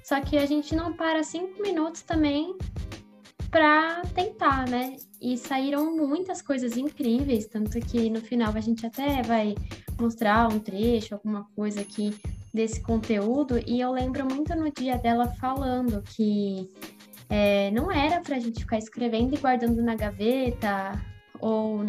só 0.02 0.20
que 0.20 0.36
a 0.36 0.46
gente 0.46 0.74
não 0.74 0.92
para 0.92 1.22
cinco 1.22 1.62
minutos 1.62 2.02
também 2.02 2.56
para 3.52 4.00
tentar, 4.14 4.66
né? 4.66 4.96
E 5.20 5.36
saíram 5.36 5.94
muitas 5.94 6.40
coisas 6.40 6.78
incríveis, 6.78 7.46
tanto 7.46 7.78
que 7.80 8.08
no 8.08 8.22
final 8.22 8.50
a 8.56 8.60
gente 8.60 8.86
até 8.86 9.22
vai 9.22 9.54
mostrar 10.00 10.50
um 10.50 10.58
trecho, 10.58 11.14
alguma 11.14 11.44
coisa 11.54 11.82
aqui 11.82 12.18
desse 12.52 12.80
conteúdo, 12.80 13.62
e 13.66 13.78
eu 13.80 13.92
lembro 13.92 14.24
muito 14.24 14.54
no 14.56 14.72
dia 14.72 14.96
dela 14.96 15.28
falando 15.38 16.02
que 16.02 16.68
é, 17.28 17.70
não 17.72 17.92
era 17.92 18.20
para 18.20 18.36
a 18.36 18.40
gente 18.40 18.60
ficar 18.60 18.78
escrevendo 18.78 19.34
e 19.34 19.38
guardando 19.38 19.82
na 19.82 19.94
gaveta 19.94 20.92
ou 21.38 21.84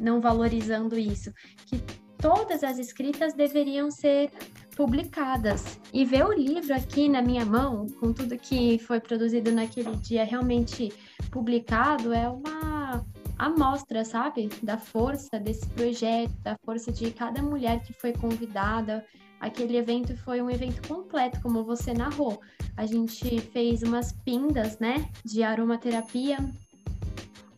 não 0.00 0.20
valorizando 0.20 0.98
isso, 0.98 1.32
que 1.66 1.80
todas 2.18 2.64
as 2.64 2.76
escritas 2.78 3.34
deveriam 3.34 3.88
ser 3.90 4.30
publicadas. 4.78 5.80
E 5.92 6.04
ver 6.04 6.24
o 6.24 6.32
livro 6.32 6.72
aqui 6.72 7.08
na 7.08 7.20
minha 7.20 7.44
mão, 7.44 7.88
com 7.98 8.12
tudo 8.12 8.38
que 8.38 8.78
foi 8.78 9.00
produzido 9.00 9.50
naquele 9.50 9.96
dia 9.96 10.22
realmente 10.22 10.92
publicado, 11.32 12.14
é 12.14 12.28
uma 12.28 13.04
amostra, 13.36 14.04
sabe? 14.04 14.48
Da 14.62 14.78
força 14.78 15.40
desse 15.40 15.66
projeto, 15.70 16.32
da 16.44 16.56
força 16.64 16.92
de 16.92 17.10
cada 17.10 17.42
mulher 17.42 17.82
que 17.82 17.92
foi 17.92 18.12
convidada, 18.12 19.04
aquele 19.40 19.76
evento 19.76 20.16
foi 20.18 20.40
um 20.40 20.48
evento 20.48 20.86
completo, 20.86 21.40
como 21.42 21.64
você 21.64 21.92
narrou. 21.92 22.40
A 22.76 22.86
gente 22.86 23.40
fez 23.40 23.82
umas 23.82 24.12
pindas, 24.12 24.78
né, 24.78 25.10
de 25.24 25.42
aromaterapia, 25.42 26.38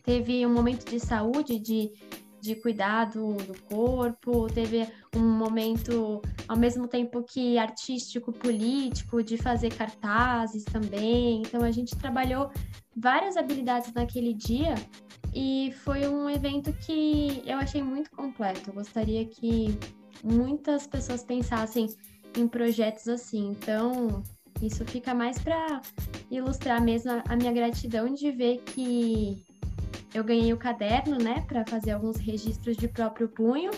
teve 0.01 0.43
um 0.43 0.51
momento 0.51 0.89
de 0.89 0.99
saúde, 0.99 1.59
de, 1.59 1.91
de 2.41 2.55
cuidado 2.55 3.33
do 3.35 3.61
corpo, 3.63 4.47
teve 4.47 4.87
um 5.15 5.21
momento, 5.21 6.21
ao 6.47 6.57
mesmo 6.57 6.87
tempo 6.87 7.23
que 7.23 7.57
artístico, 7.57 8.33
político, 8.33 9.23
de 9.23 9.37
fazer 9.37 9.73
cartazes 9.73 10.63
também. 10.63 11.41
Então, 11.41 11.63
a 11.63 11.71
gente 11.71 11.95
trabalhou 11.95 12.49
várias 12.95 13.37
habilidades 13.37 13.93
naquele 13.93 14.33
dia 14.33 14.73
e 15.33 15.71
foi 15.83 16.07
um 16.07 16.29
evento 16.29 16.73
que 16.73 17.41
eu 17.45 17.57
achei 17.57 17.83
muito 17.83 18.09
completo. 18.11 18.69
Eu 18.69 18.73
gostaria 18.73 19.23
que 19.25 19.77
muitas 20.23 20.87
pessoas 20.87 21.23
pensassem 21.23 21.87
em 22.35 22.47
projetos 22.47 23.07
assim. 23.07 23.49
Então, 23.49 24.23
isso 24.61 24.83
fica 24.85 25.13
mais 25.13 25.39
para 25.39 25.81
ilustrar 26.29 26.81
mesmo 26.81 27.11
a 27.27 27.35
minha 27.35 27.51
gratidão 27.51 28.13
de 28.13 28.31
ver 28.31 28.57
que 28.63 29.43
eu 30.13 30.23
ganhei 30.23 30.51
o 30.53 30.57
caderno, 30.57 31.17
né, 31.17 31.43
para 31.47 31.65
fazer 31.65 31.91
alguns 31.91 32.17
registros 32.17 32.75
de 32.77 32.87
próprio 32.87 33.29
punho. 33.29 33.71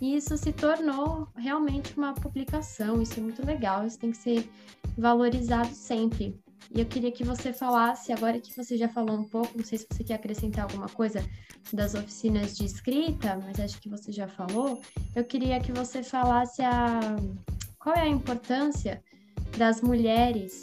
E 0.00 0.16
isso 0.16 0.36
se 0.36 0.52
tornou 0.52 1.28
realmente 1.36 1.96
uma 1.96 2.14
publicação. 2.14 3.02
Isso 3.02 3.20
é 3.20 3.22
muito 3.22 3.44
legal, 3.44 3.86
isso 3.86 3.98
tem 3.98 4.10
que 4.10 4.16
ser 4.16 4.50
valorizado 4.96 5.72
sempre. 5.74 6.40
E 6.74 6.80
eu 6.80 6.86
queria 6.86 7.10
que 7.10 7.24
você 7.24 7.52
falasse, 7.52 8.12
agora 8.12 8.38
que 8.38 8.56
você 8.56 8.76
já 8.76 8.88
falou 8.88 9.18
um 9.18 9.24
pouco, 9.24 9.56
não 9.56 9.64
sei 9.64 9.78
se 9.78 9.86
você 9.90 10.04
quer 10.04 10.14
acrescentar 10.14 10.64
alguma 10.64 10.88
coisa 10.88 11.22
das 11.72 11.94
oficinas 11.94 12.56
de 12.56 12.64
escrita, 12.64 13.40
mas 13.44 13.58
acho 13.60 13.80
que 13.80 13.88
você 13.88 14.12
já 14.12 14.28
falou. 14.28 14.80
Eu 15.14 15.24
queria 15.24 15.60
que 15.60 15.72
você 15.72 16.02
falasse 16.02 16.62
a 16.62 17.00
qual 17.78 17.96
é 17.96 18.02
a 18.02 18.08
importância 18.08 19.02
das 19.58 19.82
mulheres 19.82 20.62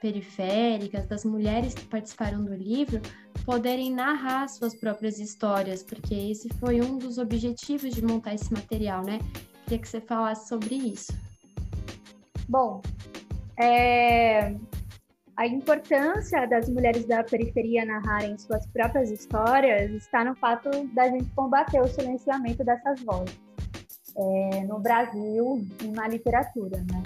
periféricas, 0.00 1.06
das 1.06 1.24
mulheres 1.24 1.74
que 1.74 1.84
participaram 1.86 2.44
do 2.44 2.54
livro, 2.54 3.00
poderem 3.44 3.92
narrar 3.92 4.48
suas 4.48 4.74
próprias 4.74 5.18
histórias, 5.18 5.82
porque 5.82 6.14
esse 6.14 6.48
foi 6.54 6.80
um 6.80 6.98
dos 6.98 7.18
objetivos 7.18 7.94
de 7.94 8.04
montar 8.04 8.34
esse 8.34 8.52
material, 8.52 9.04
né? 9.04 9.18
Queria 9.64 9.78
que 9.78 9.88
você 9.88 10.00
falasse 10.00 10.48
sobre 10.48 10.74
isso. 10.74 11.12
Bom, 12.48 12.82
é, 13.58 14.54
a 15.36 15.46
importância 15.46 16.46
das 16.46 16.68
mulheres 16.68 17.04
da 17.06 17.24
periferia 17.24 17.84
narrarem 17.84 18.38
suas 18.38 18.66
próprias 18.66 19.10
histórias 19.10 19.90
está 19.90 20.24
no 20.24 20.34
fato 20.36 20.70
da 20.88 21.08
gente 21.08 21.28
combater 21.30 21.80
o 21.80 21.88
silenciamento 21.88 22.62
dessas 22.64 23.00
vozes 23.02 23.38
é, 24.16 24.64
no 24.64 24.78
Brasil 24.78 25.66
e 25.82 25.88
na 25.88 26.08
literatura, 26.08 26.78
né? 26.78 27.02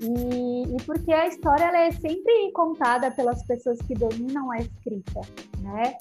E, 0.00 0.74
e 0.74 0.82
porque 0.84 1.12
a 1.12 1.26
história 1.26 1.64
é 1.64 1.90
sempre 1.92 2.50
contada 2.52 3.10
pelas 3.10 3.44
pessoas 3.46 3.78
que 3.82 3.94
dominam 3.94 4.50
a 4.50 4.58
escrita, 4.58 5.20
né? 5.60 5.96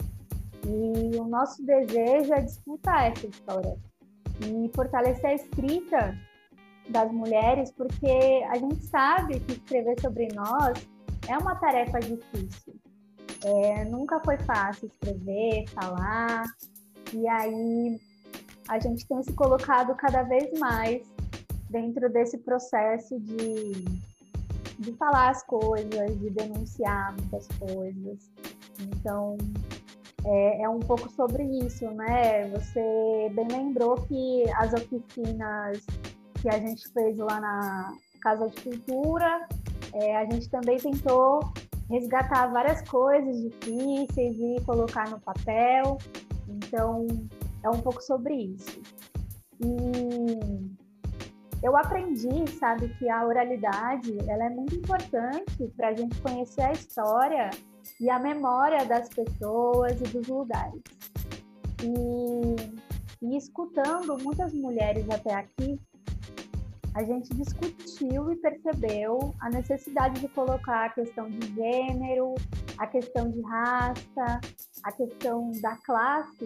E 0.65 1.17
o 1.17 1.25
nosso 1.25 1.63
desejo 1.65 2.33
é 2.33 2.41
disputar 2.41 3.11
essa 3.11 3.27
história 3.27 3.75
e 4.41 4.71
fortalecer 4.73 5.25
a 5.25 5.33
escrita 5.33 6.17
das 6.89 7.11
mulheres, 7.11 7.71
porque 7.71 8.43
a 8.49 8.57
gente 8.57 8.83
sabe 8.85 9.39
que 9.41 9.53
escrever 9.53 9.99
sobre 10.01 10.27
nós 10.33 10.87
é 11.27 11.37
uma 11.37 11.55
tarefa 11.55 11.99
difícil. 11.99 12.75
É, 13.45 13.85
nunca 13.85 14.19
foi 14.21 14.37
fácil 14.37 14.87
escrever, 14.87 15.65
falar, 15.69 16.43
e 17.13 17.27
aí 17.27 17.99
a 18.69 18.79
gente 18.79 19.05
tem 19.05 19.21
se 19.21 19.33
colocado 19.33 19.93
cada 19.95 20.23
vez 20.23 20.57
mais 20.59 21.12
dentro 21.73 22.07
desse 22.09 22.37
processo 22.37 23.19
de, 23.19 23.73
de 24.79 24.93
falar 24.93 25.31
as 25.31 25.43
coisas, 25.43 26.19
de 26.19 26.29
denunciar 26.29 27.13
muitas 27.17 27.47
coisas. 27.57 28.31
Então, 28.79 29.35
é, 30.23 30.61
é, 30.61 30.69
um 30.69 30.79
pouco 30.79 31.09
sobre 31.11 31.43
isso, 31.43 31.89
né? 31.91 32.47
Você 32.49 33.31
bem 33.33 33.47
lembrou 33.51 33.95
que 33.95 34.43
as 34.55 34.71
oficinas 34.73 35.83
que 36.41 36.47
a 36.47 36.59
gente 36.59 36.87
fez 36.93 37.17
lá 37.17 37.41
na 37.41 37.93
Casa 38.21 38.47
de 38.49 38.61
Cultura 38.61 39.47
é, 39.93 40.15
a 40.15 40.25
gente 40.25 40.49
também 40.49 40.77
tentou 40.77 41.41
resgatar 41.89 42.47
várias 42.47 42.87
coisas 42.87 43.41
difíceis 43.41 44.35
e 44.39 44.61
colocar 44.65 45.09
no 45.09 45.19
papel. 45.19 45.97
Então, 46.47 47.07
é 47.63 47.69
um 47.69 47.79
pouco 47.79 48.01
sobre 48.01 48.35
isso. 48.35 48.81
E 49.59 50.82
eu 51.63 51.77
aprendi, 51.77 52.45
sabe, 52.59 52.89
que 52.99 53.09
a 53.09 53.25
oralidade 53.25 54.17
ela 54.27 54.45
é 54.45 54.49
muito 54.49 54.75
importante 54.75 55.65
para 55.77 55.87
a 55.87 55.93
gente 55.93 56.19
conhecer 56.19 56.61
a 56.61 56.73
história 56.73 57.49
e 58.01 58.09
a 58.09 58.19
memória 58.19 58.85
das 58.85 59.07
pessoas 59.07 59.93
e 60.01 60.03
dos 60.03 60.27
lugares. 60.27 60.81
E, 61.81 63.25
e 63.25 63.37
escutando 63.37 64.17
muitas 64.21 64.53
mulheres 64.53 65.09
até 65.09 65.35
aqui, 65.35 65.79
a 66.93 67.03
gente 67.03 67.33
discutiu 67.33 68.29
e 68.29 68.35
percebeu 68.35 69.33
a 69.39 69.49
necessidade 69.49 70.19
de 70.19 70.27
colocar 70.27 70.87
a 70.87 70.89
questão 70.89 71.29
de 71.29 71.55
gênero, 71.55 72.35
a 72.77 72.87
questão 72.87 73.31
de 73.31 73.41
raça, 73.41 74.41
a 74.83 74.91
questão 74.91 75.49
da 75.61 75.77
classe 75.77 76.45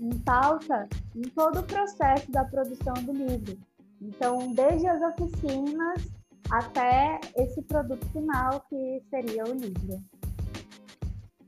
em 0.00 0.18
pauta 0.20 0.88
em 1.14 1.22
todo 1.22 1.60
o 1.60 1.62
processo 1.62 2.32
da 2.32 2.44
produção 2.44 2.94
do 2.94 3.12
livro. 3.12 3.56
Então, 4.02 4.52
desde 4.52 4.86
as 4.86 5.00
oficinas 5.02 6.10
até 6.50 7.20
esse 7.36 7.62
produto 7.62 8.04
final 8.08 8.60
que 8.68 9.02
seria 9.08 9.44
o 9.44 9.52
livro. 9.52 10.02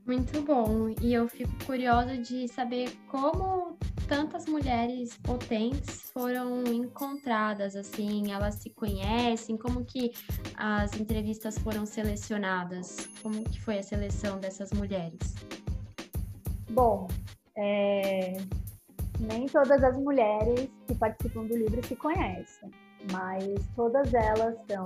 Muito 0.05 0.41
bom. 0.41 0.89
E 1.01 1.13
eu 1.13 1.27
fico 1.27 1.51
curiosa 1.65 2.17
de 2.17 2.47
saber 2.47 2.95
como 3.07 3.77
tantas 4.07 4.45
mulheres 4.45 5.17
potentes 5.17 6.11
foram 6.11 6.63
encontradas, 6.65 7.75
assim, 7.75 8.31
elas 8.31 8.55
se 8.55 8.69
conhecem, 8.69 9.57
como 9.57 9.83
que 9.83 10.11
as 10.55 10.93
entrevistas 10.99 11.57
foram 11.57 11.85
selecionadas, 11.85 13.09
como 13.21 13.43
que 13.43 13.59
foi 13.59 13.79
a 13.79 13.83
seleção 13.83 14.39
dessas 14.39 14.71
mulheres? 14.71 15.35
Bom, 16.69 17.07
é... 17.57 18.37
nem 19.19 19.45
todas 19.47 19.83
as 19.83 19.97
mulheres 19.97 20.69
que 20.87 20.95
participam 20.95 21.45
do 21.45 21.55
livro 21.55 21.85
se 21.85 21.95
conhecem, 21.95 22.71
mas 23.11 23.45
todas 23.75 24.13
elas 24.13 24.55
são 24.69 24.83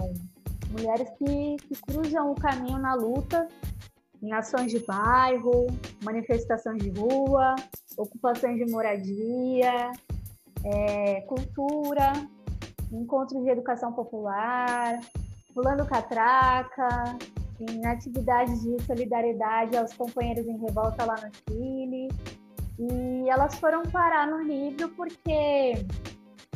mulheres 0.71 1.09
que, 1.17 1.55
que 1.67 1.81
cruzam 1.81 2.31
o 2.31 2.35
caminho 2.35 2.77
na 2.77 2.93
luta 2.93 3.47
em 4.21 4.33
ações 4.33 4.71
de 4.71 4.79
bairro, 4.79 5.67
manifestações 6.03 6.83
de 6.83 6.89
rua, 6.89 7.55
ocupações 7.97 8.57
de 8.57 8.69
moradia, 8.71 9.91
é, 10.63 11.21
cultura, 11.21 12.11
encontros 12.91 13.43
de 13.43 13.49
educação 13.49 13.93
popular, 13.93 14.99
pulando 15.53 15.85
catraca, 15.85 17.17
em 17.59 17.85
atividades 17.85 18.61
de 18.61 18.81
solidariedade 18.83 19.75
aos 19.77 19.93
companheiros 19.93 20.47
em 20.47 20.57
revolta 20.57 21.05
lá 21.05 21.15
no 21.15 21.31
Chile. 21.47 22.07
E 22.79 23.29
elas 23.29 23.55
foram 23.55 23.83
parar 23.83 24.27
no 24.27 24.41
livro 24.41 24.87
porque 24.89 25.85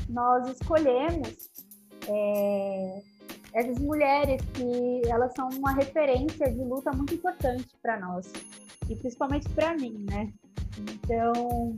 nós 0.07 0.47
escolhemos 0.49 1.49
é, 2.07 3.01
essas 3.53 3.77
mulheres 3.79 4.41
que 4.53 5.01
elas 5.09 5.33
são 5.35 5.49
uma 5.49 5.73
referência 5.73 6.49
de 6.49 6.63
luta 6.63 6.91
muito 6.91 7.13
importante 7.13 7.67
para 7.81 7.99
nós 7.99 8.31
e 8.89 8.95
principalmente 8.95 9.49
para 9.49 9.75
mim, 9.75 10.05
né? 10.09 10.31
Então, 10.79 11.77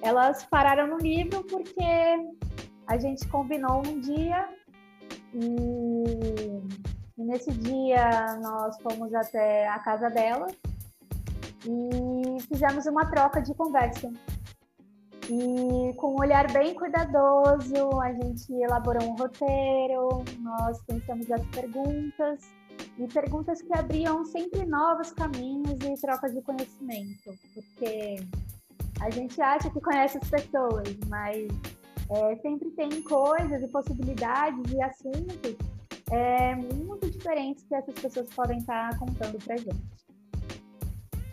elas 0.00 0.44
pararam 0.44 0.86
no 0.86 0.96
livro 0.96 1.44
porque 1.44 1.84
a 2.86 2.96
gente 2.96 3.28
combinou 3.28 3.82
um 3.86 4.00
dia 4.00 4.48
e, 5.34 5.44
e 7.18 7.24
nesse 7.24 7.52
dia 7.52 8.36
nós 8.42 8.80
fomos 8.80 9.12
até 9.14 9.68
a 9.68 9.78
casa 9.78 10.08
delas 10.08 10.56
e 11.64 12.42
fizemos 12.42 12.86
uma 12.86 13.06
troca 13.10 13.40
de 13.40 13.54
conversa 13.54 14.10
e 15.30 15.92
com 15.96 16.14
um 16.14 16.20
olhar 16.20 16.50
bem 16.52 16.74
cuidadoso, 16.74 18.00
a 18.00 18.12
gente 18.14 18.50
elaborou 18.50 19.02
um 19.02 19.14
roteiro, 19.14 20.24
nós 20.40 20.80
pensamos 20.86 21.30
as 21.30 21.44
perguntas, 21.48 22.40
e 22.98 23.06
perguntas 23.08 23.60
que 23.60 23.76
abriam 23.76 24.24
sempre 24.24 24.64
novos 24.64 25.12
caminhos 25.12 25.78
e 25.82 26.00
troca 26.00 26.30
de 26.30 26.40
conhecimento, 26.40 27.36
porque 27.52 28.16
a 29.00 29.10
gente 29.10 29.40
acha 29.40 29.68
que 29.70 29.80
conhece 29.80 30.18
as 30.18 30.30
pessoas, 30.30 30.96
mas 31.08 31.46
é, 32.10 32.36
sempre 32.36 32.70
tem 32.70 33.02
coisas 33.02 33.62
e 33.62 33.68
possibilidades 33.68 34.72
e 34.72 34.82
assuntos 34.82 35.56
é, 36.10 36.54
muito 36.54 37.10
diferentes 37.10 37.64
que 37.64 37.74
essas 37.74 37.94
pessoas 37.94 38.28
podem 38.30 38.58
estar 38.58 38.98
contando 38.98 39.38
para 39.44 39.56
gente. 39.58 40.07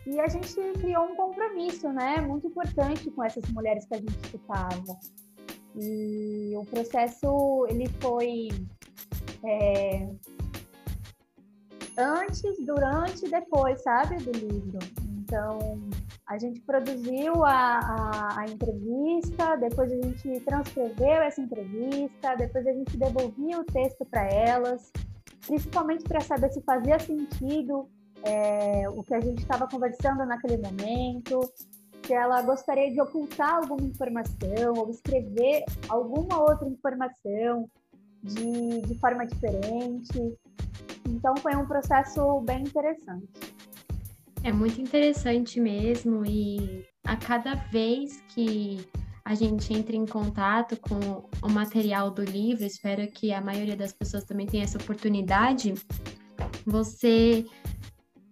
E 0.06 0.20
a 0.20 0.28
gente 0.28 0.54
criou 0.80 1.06
um 1.06 1.16
compromisso, 1.16 1.92
né, 1.92 2.22
muito 2.22 2.48
importante 2.48 3.10
com 3.10 3.24
essas 3.24 3.44
mulheres 3.50 3.86
que 3.86 3.96
a 3.96 3.98
gente 3.98 4.18
escutava. 4.24 5.00
E 5.76 6.54
o 6.56 6.64
processo, 6.66 7.66
ele 7.70 7.90
foi 8.00 8.50
é, 9.44 10.08
antes, 11.98 12.58
durante 12.66 13.26
e 13.26 13.30
depois, 13.30 13.82
sabe, 13.82 14.18
do 14.18 14.32
livro. 14.32 14.80
Então, 15.20 15.80
a 16.28 16.38
gente 16.38 16.62
produziu 16.62 17.44
a, 17.44 17.80
a, 17.80 18.42
a, 18.42 18.46
entrevista, 18.46 19.56
depois 19.56 19.92
a 19.92 19.96
gente 19.96 20.40
transcreveu 20.42 21.22
essa 21.24 21.42
entrevista, 21.42 22.36
depois 22.36 22.66
a 22.68 22.74
gente 22.74 22.96
devolvia 22.96 23.60
o 23.60 23.64
texto 23.64 24.06
para 24.06 24.28
elas, 24.28 24.92
principalmente 25.46 26.04
para 26.04 26.20
saber 26.22 26.52
se 26.52 26.62
fazia 26.62 27.00
sentido 27.00 27.90
é, 28.26 28.90
o 28.90 29.04
que 29.04 29.14
a 29.14 29.22
gente 29.22 29.40
estava 29.40 29.68
conversando 29.68 30.26
naquele 30.26 30.58
momento, 30.58 31.40
se 32.06 32.14
ela 32.14 32.42
gostaria 32.42 32.92
de 32.92 33.00
ocultar 33.00 33.56
alguma 33.56 33.88
informação 33.88 34.74
ou 34.78 34.90
escrever 34.90 35.64
alguma 35.88 36.42
outra 36.42 36.68
informação 36.68 37.70
de, 38.24 38.82
de 38.82 39.00
forma 39.00 39.26
diferente. 39.26 40.38
Então, 41.08 41.36
foi 41.38 41.56
um 41.56 41.66
processo 41.66 42.42
bem 42.42 42.64
interessante. 42.64 43.56
É 44.44 44.52
muito 44.52 44.82
interessante 44.82 45.60
mesmo, 45.60 46.26
e 46.26 46.86
a 47.04 47.16
cada 47.16 47.56
vez 47.56 48.22
que 48.30 48.88
a 49.24 49.34
gente 49.34 49.74
entra 49.74 49.96
em 49.96 50.06
contato 50.06 50.78
com 50.78 51.28
o 51.42 51.50
material 51.50 52.12
do 52.12 52.24
livro, 52.24 52.64
espero 52.64 53.08
que 53.08 53.34
a 53.34 53.42
maioria 53.42 53.76
das 53.76 53.92
pessoas 53.92 54.24
também 54.24 54.46
tenha 54.46 54.64
essa 54.64 54.78
oportunidade, 54.78 55.74
você 56.64 57.46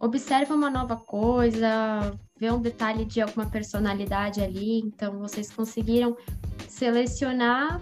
observa 0.04 0.54
uma 0.54 0.70
nova 0.70 0.98
coisa, 0.98 2.14
vê 2.38 2.52
um 2.52 2.62
detalhe 2.62 3.06
de 3.06 3.22
alguma 3.22 3.50
personalidade 3.50 4.42
ali. 4.42 4.80
Então, 4.80 5.20
vocês 5.20 5.50
conseguiram 5.50 6.18
selecionar 6.68 7.82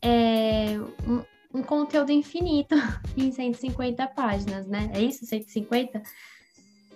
é, 0.00 0.78
um, 1.06 1.58
um, 1.58 1.62
conteúdo 1.62 2.12
infinito 2.12 2.76
em 3.16 3.32
150 3.32 4.06
páginas, 4.08 4.68
né? 4.68 4.88
É 4.94 5.00
isso, 5.00 5.26
150? 5.26 6.00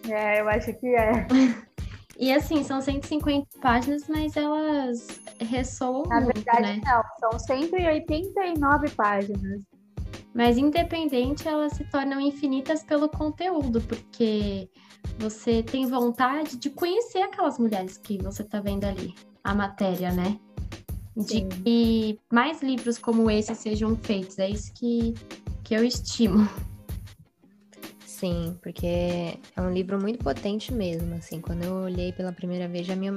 É, 0.09 0.41
eu 0.41 0.49
acho 0.49 0.73
que 0.75 0.87
é. 0.95 1.27
E 2.19 2.31
assim, 2.31 2.63
são 2.63 2.81
150 2.81 3.59
páginas, 3.61 4.07
mas 4.07 4.37
elas 4.37 5.21
ressoam 5.41 6.03
Na 6.05 6.21
muito, 6.21 6.35
verdade, 6.35 6.79
né? 6.79 6.81
não, 6.85 7.03
são 7.19 7.39
189 7.39 8.91
páginas. 8.91 9.63
Mas 10.35 10.57
independente, 10.57 11.47
elas 11.47 11.75
se 11.75 11.85
tornam 11.85 12.21
infinitas 12.21 12.83
pelo 12.83 13.09
conteúdo, 13.09 13.81
porque 13.83 14.69
você 15.19 15.63
tem 15.63 15.87
vontade 15.87 16.57
de 16.57 16.71
conhecer 16.71 17.21
aquelas 17.23 17.59
mulheres 17.59 17.99
que 17.99 18.17
você 18.19 18.43
está 18.43 18.61
vendo 18.61 18.85
ali, 18.85 19.15
a 19.45 19.55
matéria, 19.55 20.11
né? 20.11 20.39
De 21.15 21.41
Sim. 21.41 21.49
que 21.49 22.19
mais 22.33 22.63
livros 22.63 22.97
como 22.97 23.31
esse 23.31 23.55
sejam 23.55 23.95
feitos. 23.97 24.39
É 24.39 24.49
isso 24.49 24.73
que, 24.73 25.13
que 25.63 25.75
eu 25.75 25.85
estimo. 25.85 26.49
Sim, 28.23 28.57
porque 28.63 28.87
é 28.87 29.61
um 29.61 29.73
livro 29.73 30.01
muito 30.01 30.21
potente 30.21 30.73
mesmo, 30.73 31.13
assim, 31.17 31.41
quando 31.41 31.65
eu 31.65 31.75
olhei 31.75 32.13
pela 32.13 32.31
primeira 32.31 32.69
vez 32.69 32.87
já 32.87 32.95
me, 32.95 33.09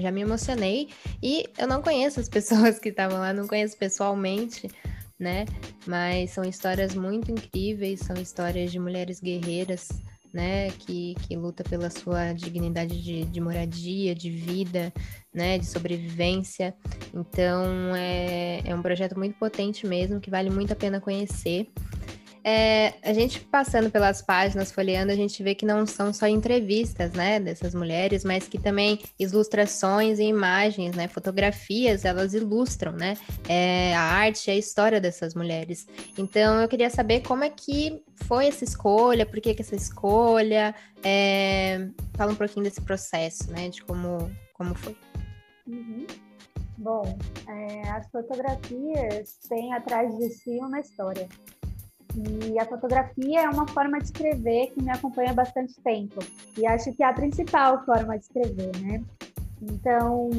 já 0.00 0.10
me 0.10 0.22
emocionei 0.22 0.88
e 1.22 1.44
eu 1.58 1.68
não 1.68 1.82
conheço 1.82 2.18
as 2.18 2.30
pessoas 2.30 2.78
que 2.78 2.88
estavam 2.88 3.18
lá, 3.18 3.30
não 3.34 3.46
conheço 3.46 3.76
pessoalmente, 3.76 4.70
né? 5.24 5.46
Mas 5.86 6.30
são 6.30 6.44
histórias 6.44 6.94
muito 6.94 7.30
incríveis, 7.30 8.00
são 8.00 8.14
histórias 8.16 8.70
de 8.70 8.78
mulheres 8.78 9.20
guerreiras, 9.20 9.88
né? 10.32 10.70
Que, 10.70 11.14
que 11.26 11.34
luta 11.34 11.64
pela 11.64 11.88
sua 11.88 12.34
dignidade 12.34 13.02
de, 13.02 13.24
de 13.24 13.40
moradia, 13.40 14.14
de 14.14 14.30
vida, 14.30 14.92
né? 15.32 15.58
De 15.58 15.64
sobrevivência. 15.64 16.74
Então 17.14 17.96
é, 17.96 18.60
é 18.66 18.74
um 18.74 18.82
projeto 18.82 19.18
muito 19.18 19.38
potente 19.38 19.86
mesmo, 19.86 20.20
que 20.20 20.30
vale 20.30 20.50
muito 20.50 20.74
a 20.74 20.76
pena 20.76 21.00
conhecer. 21.00 21.72
É, 22.46 22.92
a 23.02 23.14
gente 23.14 23.40
passando 23.40 23.90
pelas 23.90 24.20
páginas, 24.20 24.70
folheando, 24.70 25.10
a 25.10 25.16
gente 25.16 25.42
vê 25.42 25.54
que 25.54 25.64
não 25.64 25.86
são 25.86 26.12
só 26.12 26.26
entrevistas, 26.26 27.12
né, 27.14 27.40
dessas 27.40 27.74
mulheres, 27.74 28.22
mas 28.22 28.46
que 28.46 28.58
também 28.58 29.00
ilustrações 29.18 30.18
e 30.18 30.24
imagens, 30.24 30.94
né, 30.94 31.08
fotografias, 31.08 32.04
elas 32.04 32.34
ilustram, 32.34 32.92
né, 32.92 33.16
é, 33.48 33.96
a 33.96 34.02
arte, 34.02 34.50
a 34.50 34.54
história 34.54 35.00
dessas 35.00 35.34
mulheres. 35.34 35.86
Então, 36.18 36.60
eu 36.60 36.68
queria 36.68 36.90
saber 36.90 37.22
como 37.22 37.44
é 37.44 37.48
que 37.48 38.02
foi 38.24 38.48
essa 38.48 38.62
escolha, 38.62 39.24
por 39.24 39.40
que, 39.40 39.54
que 39.54 39.62
essa 39.62 39.74
escolha, 39.74 40.74
é, 41.02 41.88
fala 42.14 42.32
um 42.32 42.36
pouquinho 42.36 42.64
desse 42.64 42.82
processo, 42.82 43.50
né, 43.50 43.70
de 43.70 43.82
como, 43.82 44.30
como 44.52 44.74
foi. 44.74 44.94
Uhum. 45.66 46.06
Bom, 46.76 47.16
é, 47.48 47.88
as 47.88 48.10
fotografias 48.10 49.38
têm 49.48 49.72
atrás 49.72 50.16
de 50.18 50.28
si 50.30 50.58
uma 50.58 50.80
história. 50.80 51.28
E 52.14 52.58
a 52.58 52.64
fotografia 52.64 53.42
é 53.42 53.48
uma 53.48 53.66
forma 53.68 53.98
de 53.98 54.04
escrever 54.04 54.68
que 54.72 54.82
me 54.82 54.90
acompanha 54.90 55.30
há 55.30 55.34
bastante 55.34 55.74
tempo. 55.82 56.20
E 56.56 56.66
acho 56.66 56.92
que 56.92 57.02
é 57.02 57.06
a 57.06 57.12
principal 57.12 57.84
forma 57.84 58.16
de 58.16 58.24
escrever, 58.24 58.70
né? 58.80 59.02
Então, 59.60 60.30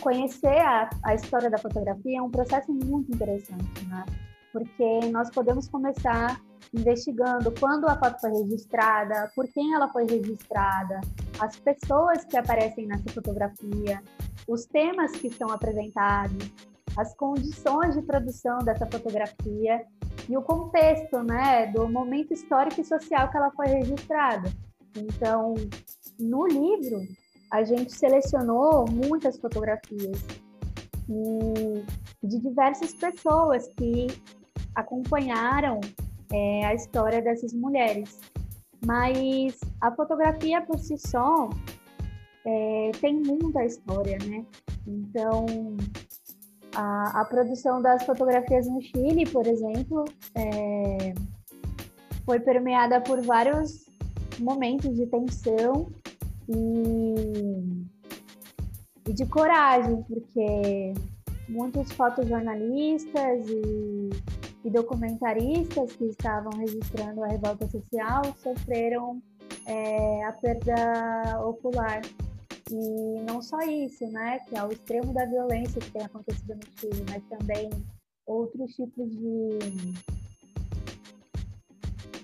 conhecer 0.00 0.58
a, 0.58 0.90
a 1.02 1.14
história 1.14 1.48
da 1.48 1.58
fotografia 1.58 2.18
é 2.18 2.22
um 2.22 2.30
processo 2.30 2.72
muito 2.72 3.12
interessante, 3.12 3.86
né? 3.86 4.04
Porque 4.52 5.00
nós 5.10 5.30
podemos 5.30 5.68
começar 5.68 6.40
investigando 6.72 7.52
quando 7.58 7.86
a 7.86 7.96
foto 7.96 8.20
foi 8.20 8.30
registrada, 8.30 9.30
por 9.34 9.46
quem 9.48 9.74
ela 9.74 9.88
foi 9.88 10.06
registrada, 10.06 11.00
as 11.38 11.56
pessoas 11.56 12.24
que 12.24 12.36
aparecem 12.36 12.86
nessa 12.86 13.08
fotografia, 13.10 14.02
os 14.48 14.66
temas 14.66 15.12
que 15.12 15.30
são 15.30 15.50
apresentados, 15.50 16.52
as 16.96 17.14
condições 17.16 17.94
de 17.94 18.02
produção 18.02 18.58
dessa 18.58 18.86
fotografia 18.86 19.84
e 20.28 20.36
o 20.36 20.42
contexto, 20.42 21.22
né, 21.22 21.66
do 21.68 21.88
momento 21.88 22.32
histórico 22.32 22.80
e 22.80 22.84
social 22.84 23.30
que 23.30 23.36
ela 23.36 23.50
foi 23.50 23.66
registrada. 23.66 24.50
Então, 24.96 25.54
no 26.18 26.46
livro, 26.46 27.00
a 27.50 27.62
gente 27.64 27.92
selecionou 27.92 28.84
muitas 28.90 29.38
fotografias 29.38 30.24
e 31.08 31.84
de 32.26 32.38
diversas 32.38 32.94
pessoas 32.94 33.68
que 33.76 34.06
acompanharam 34.74 35.80
é, 36.32 36.64
a 36.64 36.74
história 36.74 37.20
dessas 37.20 37.52
mulheres. 37.52 38.20
Mas 38.84 39.58
a 39.80 39.90
fotografia 39.92 40.60
por 40.62 40.78
si 40.78 40.96
só 40.98 41.48
é, 42.44 42.90
tem 43.00 43.14
muita 43.22 43.64
história, 43.64 44.18
né? 44.26 44.44
Então, 44.86 45.46
a, 46.74 47.20
a, 47.20 47.24
produção 47.24 47.80
das 47.80 48.04
fotografias 48.04 48.66
no 48.66 48.80
Chile, 48.80 49.26
por 49.26 49.46
exemplo, 49.46 50.04
é, 50.34 51.14
foi 52.24 52.40
permeada 52.40 53.00
por 53.00 53.20
vários 53.22 53.86
momentos 54.38 54.94
de 54.94 55.06
tensão 55.06 55.92
e, 56.48 57.86
e 59.08 59.12
de 59.12 59.26
coragem, 59.26 60.02
porque 60.02 60.94
muitos 61.48 61.92
fotojornalistas 61.92 63.48
e, 63.48 64.10
e 64.64 64.70
documentaristas 64.70 65.92
que 65.92 66.06
estavam 66.06 66.52
registrando 66.58 67.22
a 67.22 67.28
revolta 67.28 67.68
social 67.68 68.22
sofreram 68.42 69.22
é, 69.66 70.24
a 70.24 70.32
perda 70.32 71.40
ocular. 71.44 72.00
E 72.76 73.22
não 73.22 73.40
só 73.40 73.60
isso, 73.60 74.04
né, 74.08 74.40
que 74.40 74.56
é 74.56 74.64
o 74.64 74.72
extremo 74.72 75.14
da 75.14 75.24
violência 75.26 75.80
que 75.80 75.92
tem 75.92 76.02
acontecido 76.02 76.56
no 76.56 76.80
Chile, 76.80 77.04
mas 77.08 77.22
também 77.28 77.70
outros 78.26 78.74
tipos 78.74 79.08
de, 79.10 79.58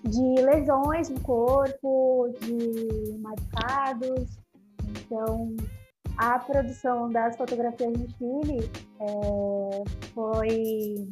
de 0.09 0.43
lesões 0.43 1.09
no 1.09 1.21
corpo, 1.21 2.35
de 2.41 3.17
machucados. 3.19 4.41
Então, 4.89 5.57
a 6.17 6.37
produção 6.41 7.09
das 7.11 7.37
fotografias 7.37 7.93
no 7.97 8.09
Chile 8.17 8.69
é, 8.99 9.85
foi 10.13 11.09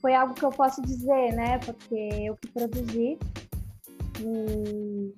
foi 0.00 0.14
algo 0.14 0.32
que 0.32 0.44
eu 0.44 0.50
posso 0.50 0.80
dizer, 0.80 1.34
né? 1.34 1.58
Porque 1.58 1.94
eu 1.94 2.34
que 2.36 2.48
produzi 2.48 3.18
e, 4.20 5.14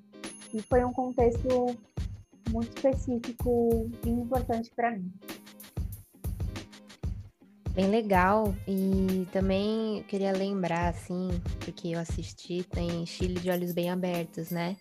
e 0.52 0.62
foi 0.62 0.84
um 0.84 0.92
contexto 0.92 1.74
muito 2.54 2.68
específico 2.76 3.90
e 4.06 4.10
importante 4.10 4.70
para 4.74 4.92
mim. 4.92 5.12
Bem 7.74 7.90
legal. 7.90 8.54
E 8.68 9.26
também 9.32 10.04
queria 10.06 10.32
lembrar, 10.32 10.90
assim, 10.90 11.28
porque 11.58 11.88
eu 11.88 11.98
assisti, 11.98 12.62
tem 12.62 13.04
Chile 13.04 13.40
de 13.40 13.50
Olhos 13.50 13.72
Bem 13.72 13.90
Abertos, 13.90 14.50
né? 14.50 14.76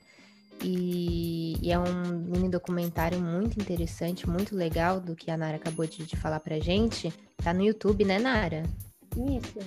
E, 0.62 1.58
e, 1.62 1.72
é 1.72 1.80
um 1.80 2.20
mini 2.30 2.48
documentário 2.48 3.20
muito 3.20 3.60
interessante, 3.60 4.30
muito 4.30 4.56
legal 4.56 5.02
do 5.02 5.16
que 5.16 5.32
a 5.32 5.36
Nara 5.36 5.58
acabou 5.58 5.86
de, 5.88 6.06
de 6.06 6.16
falar 6.16 6.40
pra 6.40 6.60
gente. 6.60 7.12
Tá 7.38 7.54
no 7.54 7.64
YouTube, 7.64 8.06
né, 8.06 8.20
Nara? 8.20 8.64
Isso. 9.18 9.60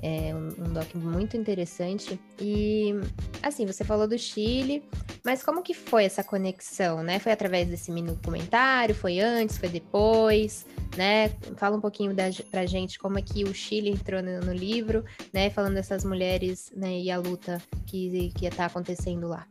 É 0.00 0.34
um, 0.34 0.48
um 0.48 0.72
doc 0.72 0.94
muito 0.94 1.36
interessante. 1.36 2.20
E, 2.40 2.94
assim, 3.42 3.66
você 3.66 3.84
falou 3.84 4.06
do 4.06 4.16
Chile, 4.16 4.82
mas 5.24 5.42
como 5.42 5.62
que 5.62 5.74
foi 5.74 6.04
essa 6.04 6.22
conexão, 6.22 7.02
né? 7.02 7.18
Foi 7.18 7.32
através 7.32 7.68
desse 7.68 7.90
mini 7.90 8.08
documentário? 8.08 8.94
Foi 8.94 9.18
antes? 9.18 9.58
Foi 9.58 9.68
depois? 9.68 10.66
Né? 10.96 11.30
Fala 11.56 11.76
um 11.76 11.80
pouquinho 11.80 12.14
da, 12.14 12.24
pra 12.50 12.64
gente 12.64 12.98
como 12.98 13.18
é 13.18 13.22
que 13.22 13.44
o 13.44 13.52
Chile 13.52 13.90
entrou 13.90 14.22
no, 14.22 14.40
no 14.40 14.52
livro, 14.52 15.04
né? 15.32 15.50
Falando 15.50 15.74
dessas 15.74 16.04
mulheres 16.04 16.72
né, 16.74 16.98
e 16.98 17.10
a 17.10 17.18
luta 17.18 17.60
que, 17.86 18.32
que 18.36 18.48
tá 18.50 18.66
acontecendo 18.66 19.26
lá. 19.26 19.46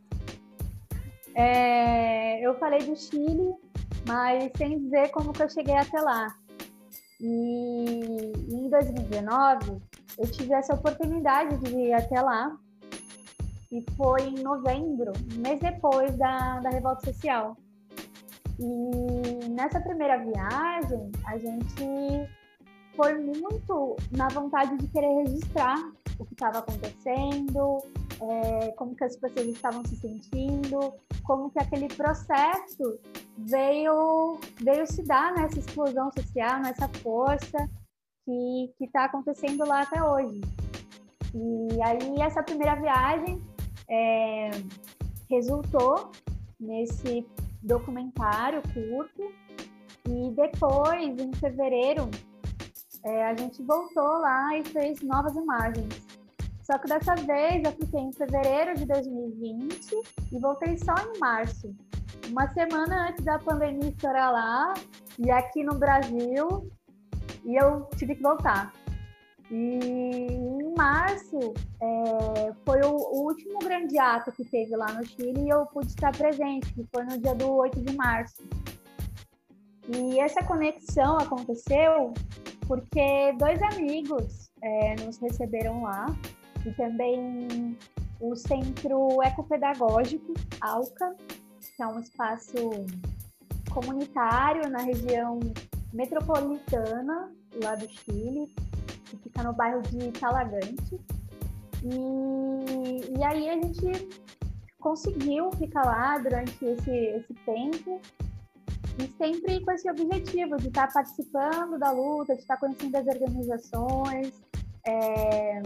É, 1.34 2.40
eu 2.40 2.58
falei 2.58 2.80
do 2.80 2.96
Chile, 2.96 3.54
mas 4.06 4.50
sem 4.56 4.78
dizer 4.80 5.10
como 5.10 5.32
que 5.32 5.42
eu 5.42 5.48
cheguei 5.48 5.76
até 5.76 6.00
lá. 6.00 6.34
E 7.20 8.32
em 8.48 8.68
2019, 8.68 9.80
eu 10.18 10.30
tive 10.30 10.52
essa 10.52 10.74
oportunidade 10.74 11.56
de 11.58 11.74
ir 11.74 11.92
até 11.92 12.20
lá. 12.20 12.56
E 13.70 13.84
foi 13.96 14.22
em 14.22 14.42
novembro, 14.42 15.12
um 15.32 15.40
mês 15.40 15.60
depois 15.60 16.16
da, 16.16 16.58
da 16.60 16.70
revolta 16.70 17.04
social. 17.04 17.56
E 18.58 19.48
nessa 19.50 19.78
primeira 19.80 20.16
viagem, 20.18 21.12
a 21.26 21.38
gente 21.38 22.28
foi 22.96 23.16
muito 23.16 23.96
na 24.10 24.26
vontade 24.28 24.76
de 24.78 24.88
querer 24.88 25.22
registrar 25.22 25.76
o 26.18 26.24
que 26.24 26.32
estava 26.32 26.58
acontecendo, 26.58 27.78
é, 28.20 28.72
como 28.72 28.96
que 28.96 29.04
as 29.04 29.14
pessoas 29.16 29.46
estavam 29.46 29.84
se 29.84 29.94
sentindo, 29.96 30.92
como 31.22 31.50
que 31.50 31.60
aquele 31.60 31.86
processo 31.86 32.98
veio 33.36 34.40
veio 34.60 34.84
se 34.86 35.02
dar 35.04 35.32
nessa 35.34 35.60
explosão 35.60 36.10
social, 36.10 36.58
nessa 36.60 36.88
força 36.88 37.70
que 38.76 38.84
está 38.84 39.04
acontecendo 39.04 39.66
lá 39.66 39.82
até 39.82 40.02
hoje. 40.02 40.40
E 41.34 41.82
aí 41.82 42.20
essa 42.20 42.42
primeira 42.42 42.74
viagem 42.74 43.42
é, 43.88 44.50
resultou 45.30 46.10
nesse 46.60 47.26
documentário 47.62 48.62
curto 48.74 49.32
e 50.08 50.30
depois, 50.30 51.18
em 51.18 51.32
fevereiro, 51.34 52.10
é, 53.04 53.26
a 53.26 53.36
gente 53.36 53.62
voltou 53.62 54.18
lá 54.18 54.56
e 54.56 54.64
fez 54.64 55.02
novas 55.02 55.34
imagens. 55.36 55.88
Só 56.62 56.78
que 56.78 56.88
dessa 56.88 57.14
vez 57.14 57.64
eu 57.64 57.72
fiquei 57.72 58.00
em 58.00 58.12
fevereiro 58.12 58.74
de 58.74 58.84
2020 58.84 59.90
e 60.32 60.38
voltei 60.38 60.76
só 60.78 60.94
em 61.14 61.18
março. 61.18 61.74
Uma 62.28 62.46
semana 62.48 63.08
antes 63.08 63.24
da 63.24 63.38
pandemia 63.38 63.88
estourar 63.88 64.32
lá, 64.32 64.74
e 65.18 65.30
aqui 65.30 65.64
no 65.64 65.74
Brasil, 65.78 66.70
e 67.48 67.56
eu 67.56 67.88
tive 67.96 68.14
que 68.14 68.22
voltar. 68.22 68.72
E 69.50 69.78
em 70.30 70.74
março 70.76 71.54
é, 71.80 72.52
foi 72.66 72.82
o, 72.82 72.94
último 73.22 73.58
grande 73.60 73.98
ato 73.98 74.30
que 74.32 74.44
teve 74.44 74.76
lá 74.76 74.92
no 74.92 75.04
Chile 75.06 75.46
e 75.46 75.48
eu 75.48 75.64
pude 75.66 75.86
estar 75.86 76.14
presente, 76.14 76.72
que 76.74 76.86
foi 76.94 77.04
no 77.04 77.18
dia 77.18 77.34
do 77.34 77.50
8 77.50 77.80
de 77.80 77.96
março. 77.96 78.46
E 79.88 80.20
essa 80.20 80.44
conexão 80.44 81.16
aconteceu 81.16 82.12
porque 82.66 83.32
dois 83.38 83.62
amigos 83.62 84.50
é, 84.62 84.96
nos 84.96 85.16
receberam 85.16 85.82
lá 85.82 86.04
e 86.66 86.70
também 86.72 87.74
o 88.20 88.36
Centro 88.36 89.22
Ecopedagógico 89.22 90.34
ALCA, 90.60 91.16
que 91.74 91.82
é 91.82 91.86
um 91.86 91.98
espaço 91.98 92.84
comunitário 93.72 94.68
na 94.68 94.80
região 94.80 95.40
metropolitana 95.94 97.37
lá 97.62 97.74
do 97.74 97.88
Chile, 97.88 98.52
que 99.06 99.16
fica 99.18 99.42
no 99.42 99.52
bairro 99.52 99.82
de 99.82 100.10
Talagante. 100.12 101.00
E, 101.82 103.18
e 103.18 103.24
aí 103.24 103.48
a 103.50 103.54
gente 103.54 104.08
conseguiu 104.78 105.50
ficar 105.52 105.84
lá 105.84 106.18
durante 106.18 106.64
esse, 106.64 106.90
esse 106.90 107.34
tempo. 107.44 108.00
E 108.98 109.06
sempre 109.16 109.64
com 109.64 109.70
esse 109.70 109.88
objetivo 109.88 110.56
de 110.56 110.68
estar 110.68 110.92
participando 110.92 111.78
da 111.78 111.92
luta, 111.92 112.34
de 112.34 112.40
estar 112.40 112.56
conhecendo 112.56 112.96
as 112.96 113.06
organizações, 113.06 114.32
é, 114.84 115.62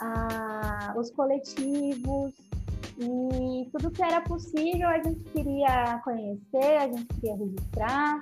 a, 0.00 0.94
os 0.96 1.10
coletivos. 1.10 2.32
E 2.98 3.68
tudo 3.72 3.90
que 3.90 4.02
era 4.02 4.20
possível 4.20 4.88
a 4.88 5.02
gente 5.02 5.20
queria 5.30 6.00
conhecer, 6.04 6.76
a 6.78 6.86
gente 6.86 7.06
queria 7.06 7.36
registrar 7.36 8.20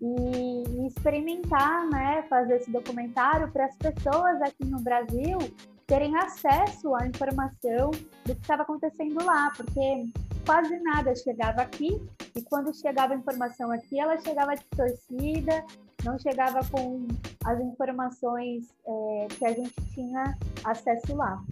e, 0.00 0.86
experimentar, 0.86 1.88
né, 1.88 2.22
fazer 2.28 2.56
esse 2.56 2.70
documentário 2.70 3.50
para 3.50 3.66
as 3.66 3.76
pessoas 3.76 4.40
aqui 4.42 4.64
no 4.64 4.80
Brasil 4.80 5.38
terem 5.86 6.16
acesso 6.16 6.94
à 6.94 7.06
informação 7.06 7.90
do 7.90 8.34
que 8.34 8.42
estava 8.42 8.62
acontecendo 8.62 9.24
lá, 9.24 9.50
porque 9.56 10.06
quase 10.44 10.78
nada 10.80 11.14
chegava 11.16 11.62
aqui 11.62 11.98
e 12.36 12.42
quando 12.42 12.74
chegava 12.74 13.14
a 13.14 13.16
informação 13.16 13.72
aqui, 13.72 13.98
ela 13.98 14.18
chegava 14.20 14.54
distorcida, 14.54 15.64
não 16.04 16.18
chegava 16.18 16.60
com 16.70 17.06
as 17.44 17.58
informações 17.60 18.68
é, 18.86 19.28
que 19.30 19.44
a 19.46 19.52
gente 19.52 19.74
tinha 19.94 20.36
acesso 20.62 21.16
lá. 21.16 21.42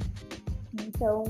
Então, 0.75 1.25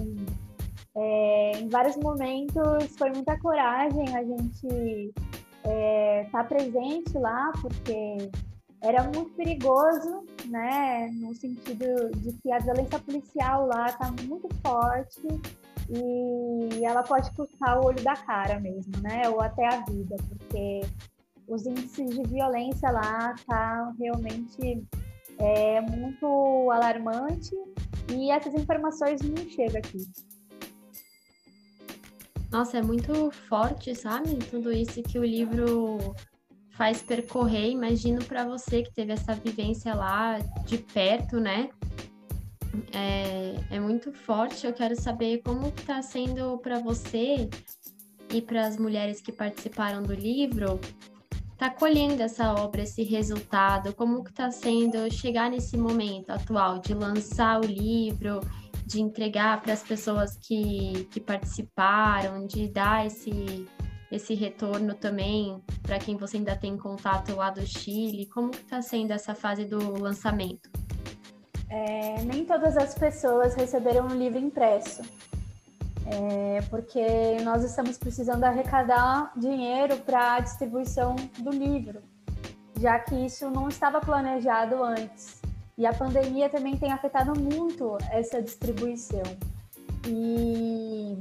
é, 0.96 1.52
em 1.58 1.68
vários 1.68 1.96
momentos 1.96 2.96
foi 2.98 3.10
muita 3.10 3.38
coragem 3.38 4.16
a 4.16 4.24
gente 4.24 5.14
estar 6.24 6.44
presente 6.44 7.16
lá, 7.18 7.52
porque 7.60 8.30
era 8.82 9.02
muito 9.04 9.30
perigoso, 9.34 10.24
né, 10.46 11.08
no 11.14 11.34
sentido 11.34 12.10
de 12.16 12.32
que 12.34 12.52
a 12.52 12.58
violência 12.58 12.98
policial 12.98 13.66
lá 13.66 13.86
está 13.86 14.12
muito 14.22 14.48
forte 14.64 15.26
e 15.88 16.84
ela 16.84 17.02
pode 17.02 17.30
custar 17.32 17.78
o 17.78 17.86
olho 17.86 18.02
da 18.02 18.14
cara 18.14 18.60
mesmo, 18.60 18.92
né, 19.02 19.28
ou 19.28 19.40
até 19.40 19.66
a 19.66 19.80
vida, 19.84 20.16
porque 20.28 20.82
os 21.48 21.66
índices 21.66 22.10
de 22.10 22.22
violência 22.28 22.90
lá 22.90 23.34
tá 23.46 23.92
realmente 23.98 24.86
é, 25.38 25.80
muito 25.80 26.70
alarmante 26.70 27.54
e 28.12 28.30
essas 28.30 28.54
informações 28.54 29.20
não 29.22 29.36
chegam 29.48 29.78
aqui. 29.78 29.98
Nossa, 32.56 32.78
é 32.78 32.82
muito 32.82 33.30
forte, 33.30 33.94
sabe? 33.94 34.34
Tudo 34.36 34.72
isso 34.72 35.02
que 35.02 35.18
o 35.18 35.22
livro 35.22 35.98
faz 36.70 37.02
percorrer. 37.02 37.68
Imagino 37.68 38.24
para 38.24 38.46
você 38.46 38.82
que 38.82 38.90
teve 38.94 39.12
essa 39.12 39.34
vivência 39.34 39.94
lá 39.94 40.38
de 40.64 40.78
perto, 40.78 41.38
né? 41.38 41.68
É, 42.94 43.56
é 43.72 43.78
muito 43.78 44.10
forte. 44.10 44.66
Eu 44.66 44.72
quero 44.72 44.98
saber 44.98 45.42
como 45.42 45.66
está 45.66 46.00
sendo 46.00 46.56
para 46.56 46.78
você 46.78 47.46
e 48.32 48.40
para 48.40 48.66
as 48.66 48.78
mulheres 48.78 49.20
que 49.20 49.32
participaram 49.32 50.02
do 50.02 50.14
livro 50.14 50.80
tá 51.56 51.70
colhendo 51.70 52.22
essa 52.22 52.52
obra, 52.52 52.82
esse 52.82 53.02
resultado? 53.02 53.94
Como 53.94 54.22
que 54.22 54.30
está 54.30 54.50
sendo 54.50 55.10
chegar 55.12 55.50
nesse 55.50 55.76
momento 55.76 56.30
atual 56.30 56.78
de 56.78 56.94
lançar 56.94 57.60
o 57.60 57.66
livro, 57.66 58.40
de 58.86 59.00
entregar 59.00 59.60
para 59.60 59.72
as 59.72 59.82
pessoas 59.82 60.36
que, 60.36 61.08
que 61.10 61.20
participaram, 61.20 62.46
de 62.46 62.68
dar 62.68 63.04
esse, 63.04 63.68
esse 64.10 64.34
retorno 64.34 64.94
também 64.94 65.60
para 65.82 65.98
quem 65.98 66.16
você 66.16 66.36
ainda 66.36 66.56
tem 66.56 66.78
contato 66.78 67.34
lá 67.34 67.50
do 67.50 67.66
Chile? 67.66 68.26
Como 68.26 68.50
está 68.52 68.80
sendo 68.80 69.10
essa 69.10 69.34
fase 69.34 69.64
do 69.64 70.00
lançamento? 70.00 70.70
É, 71.68 72.22
nem 72.22 72.44
todas 72.44 72.76
as 72.76 72.94
pessoas 72.94 73.54
receberam 73.54 74.06
o 74.06 74.14
livro 74.14 74.38
impresso 74.38 75.02
é, 76.06 76.60
porque 76.70 77.36
nós 77.42 77.64
estamos 77.64 77.98
precisando 77.98 78.44
arrecadar 78.44 79.32
dinheiro 79.36 79.96
para 79.98 80.34
a 80.34 80.40
distribuição 80.40 81.16
do 81.38 81.50
livro, 81.50 82.00
já 82.78 82.98
que 82.98 83.14
isso 83.14 83.50
não 83.50 83.68
estava 83.68 84.00
planejado 84.00 84.82
antes. 84.82 85.42
E 85.76 85.86
a 85.86 85.92
pandemia 85.92 86.48
também 86.48 86.76
tem 86.76 86.92
afetado 86.92 87.38
muito 87.38 87.98
essa 88.10 88.42
distribuição. 88.42 89.22
E, 90.06 91.16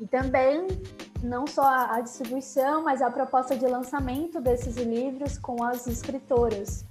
e 0.00 0.06
também, 0.08 0.66
não 1.22 1.46
só 1.46 1.62
a, 1.62 2.00
distribuição, 2.00 2.82
mas 2.82 3.00
a 3.00 3.10
proposta 3.10 3.56
de 3.56 3.66
lançamento 3.66 4.40
desses 4.40 4.76
livros 4.76 5.38
com 5.38 5.62
as 5.62 5.86
escritoras. 5.86 6.84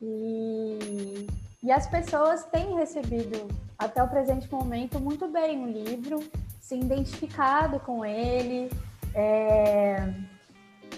E 0.00 1.26
e 1.66 1.72
as 1.72 1.84
pessoas 1.88 2.44
têm 2.44 2.76
recebido, 2.76 3.48
até 3.76 4.00
o 4.00 4.06
presente 4.06 4.48
momento, 4.48 5.00
muito 5.00 5.26
bem 5.26 5.64
o 5.64 5.66
livro, 5.66 6.22
se 6.60 6.76
identificado 6.76 7.80
com 7.80 8.04
ele. 8.04 8.70
É... 9.12 9.96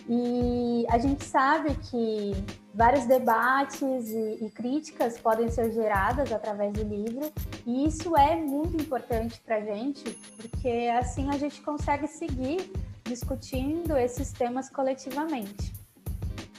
E 0.08 0.86
a 0.88 0.96
gente 0.96 1.22
sabe 1.22 1.74
que 1.74 2.32
vários 2.72 3.04
debates 3.04 4.08
e, 4.08 4.46
e, 4.46 4.50
críticas 4.50 5.18
podem 5.18 5.50
ser 5.50 5.70
geradas 5.72 6.32
através 6.32 6.72
do 6.72 6.82
livro, 6.82 7.30
e 7.66 7.86
isso 7.86 8.16
é 8.16 8.36
muito 8.36 8.80
importante 8.80 9.38
para 9.44 9.56
a 9.56 9.60
gente, 9.60 10.10
porque 10.36 10.90
assim 10.98 11.28
a 11.28 11.36
gente 11.36 11.60
consegue 11.60 12.06
seguir 12.06 12.72
discutindo 13.04 13.98
esses 13.98 14.32
temas 14.32 14.70
coletivamente. 14.70 15.74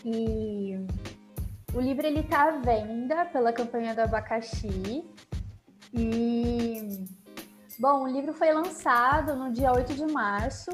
E 0.05 0.77
o 1.73 1.79
livro 1.79 2.05
ele 2.05 2.19
está 2.19 2.49
à 2.49 2.51
venda 2.51 3.25
pela 3.25 3.51
campanha 3.51 3.95
do 3.95 4.01
abacaxi. 4.01 5.03
E 5.91 7.05
bom, 7.79 8.03
o 8.03 8.07
livro 8.07 8.33
foi 8.33 8.51
lançado 8.51 9.35
no 9.35 9.51
dia 9.51 9.71
8 9.71 9.93
de 9.95 10.05
março 10.05 10.69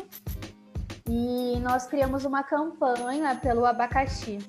e 1.08 1.60
nós 1.60 1.86
criamos 1.86 2.26
uma 2.26 2.44
campanha 2.44 3.36
pelo 3.36 3.66
abacaxi. 3.66 4.40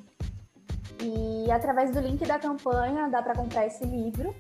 E 1.01 1.51
através 1.51 1.90
do 1.90 2.01
link 2.01 2.25
da 2.27 2.38
campanha 2.38 3.09
dá 3.09 3.23
para 3.23 3.35
comprar 3.35 3.66
esse 3.66 3.85
livro. 3.85 4.35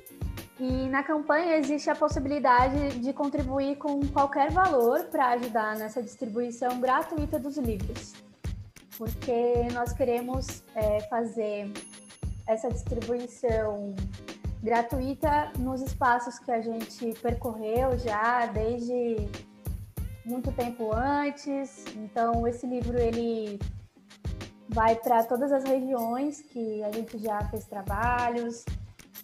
E 0.58 0.88
na 0.88 1.02
campanha 1.02 1.56
existe 1.56 1.90
a 1.90 1.94
possibilidade 1.94 2.98
de 2.98 3.12
contribuir 3.12 3.76
com 3.76 4.00
qualquer 4.08 4.50
valor 4.50 5.04
para 5.04 5.28
ajudar 5.32 5.76
nessa 5.76 6.02
distribuição 6.02 6.80
gratuita 6.80 7.38
dos 7.38 7.58
livros 7.58 8.26
porque 8.98 9.68
nós 9.72 9.92
queremos 9.92 10.62
é, 10.74 11.00
fazer 11.08 11.70
essa 12.46 12.68
distribuição 12.68 13.94
gratuita 14.62 15.52
nos 15.58 15.82
espaços 15.82 16.38
que 16.38 16.50
a 16.50 16.60
gente 16.60 17.12
percorreu 17.20 17.98
já 17.98 18.46
desde 18.46 19.16
muito 20.26 20.52
tempo 20.52 20.94
antes. 20.94 21.84
Então 21.96 22.46
esse 22.46 22.66
livro 22.66 22.98
ele 22.98 23.58
vai 24.68 24.96
para 24.96 25.24
todas 25.24 25.52
as 25.52 25.64
regiões 25.64 26.42
que 26.42 26.82
a 26.82 26.90
gente 26.92 27.16
já 27.18 27.40
fez 27.48 27.64
trabalhos 27.64 28.64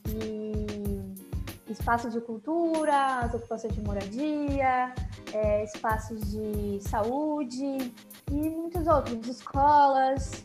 e 0.08 1.70
espaços 1.70 2.12
de 2.12 2.20
cultura, 2.20 3.18
as 3.18 3.34
ocupações 3.34 3.74
de 3.74 3.80
moradia, 3.80 4.94
é, 5.32 5.64
espaços 5.64 6.20
de 6.30 6.80
saúde 6.80 7.92
e 8.30 8.50
muitos 8.50 8.86
outros, 8.86 9.26
escolas. 9.26 10.44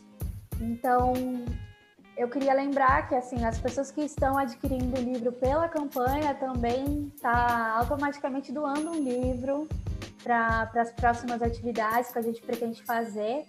Então, 0.60 1.12
eu 2.18 2.28
queria 2.28 2.52
lembrar 2.52 3.08
que 3.08 3.14
assim 3.14 3.44
as 3.44 3.60
pessoas 3.60 3.92
que 3.92 4.00
estão 4.00 4.36
adquirindo 4.36 4.98
o 4.98 5.00
livro 5.00 5.30
pela 5.30 5.68
campanha 5.68 6.34
também 6.34 7.12
tá 7.22 7.76
automaticamente 7.78 8.50
doando 8.50 8.90
um 8.90 9.00
livro 9.00 9.68
para 10.24 10.68
as 10.74 10.90
próximas 10.90 11.40
atividades 11.40 12.10
que 12.10 12.18
a 12.18 12.22
gente 12.22 12.42
pretende 12.42 12.82
fazer 12.82 13.46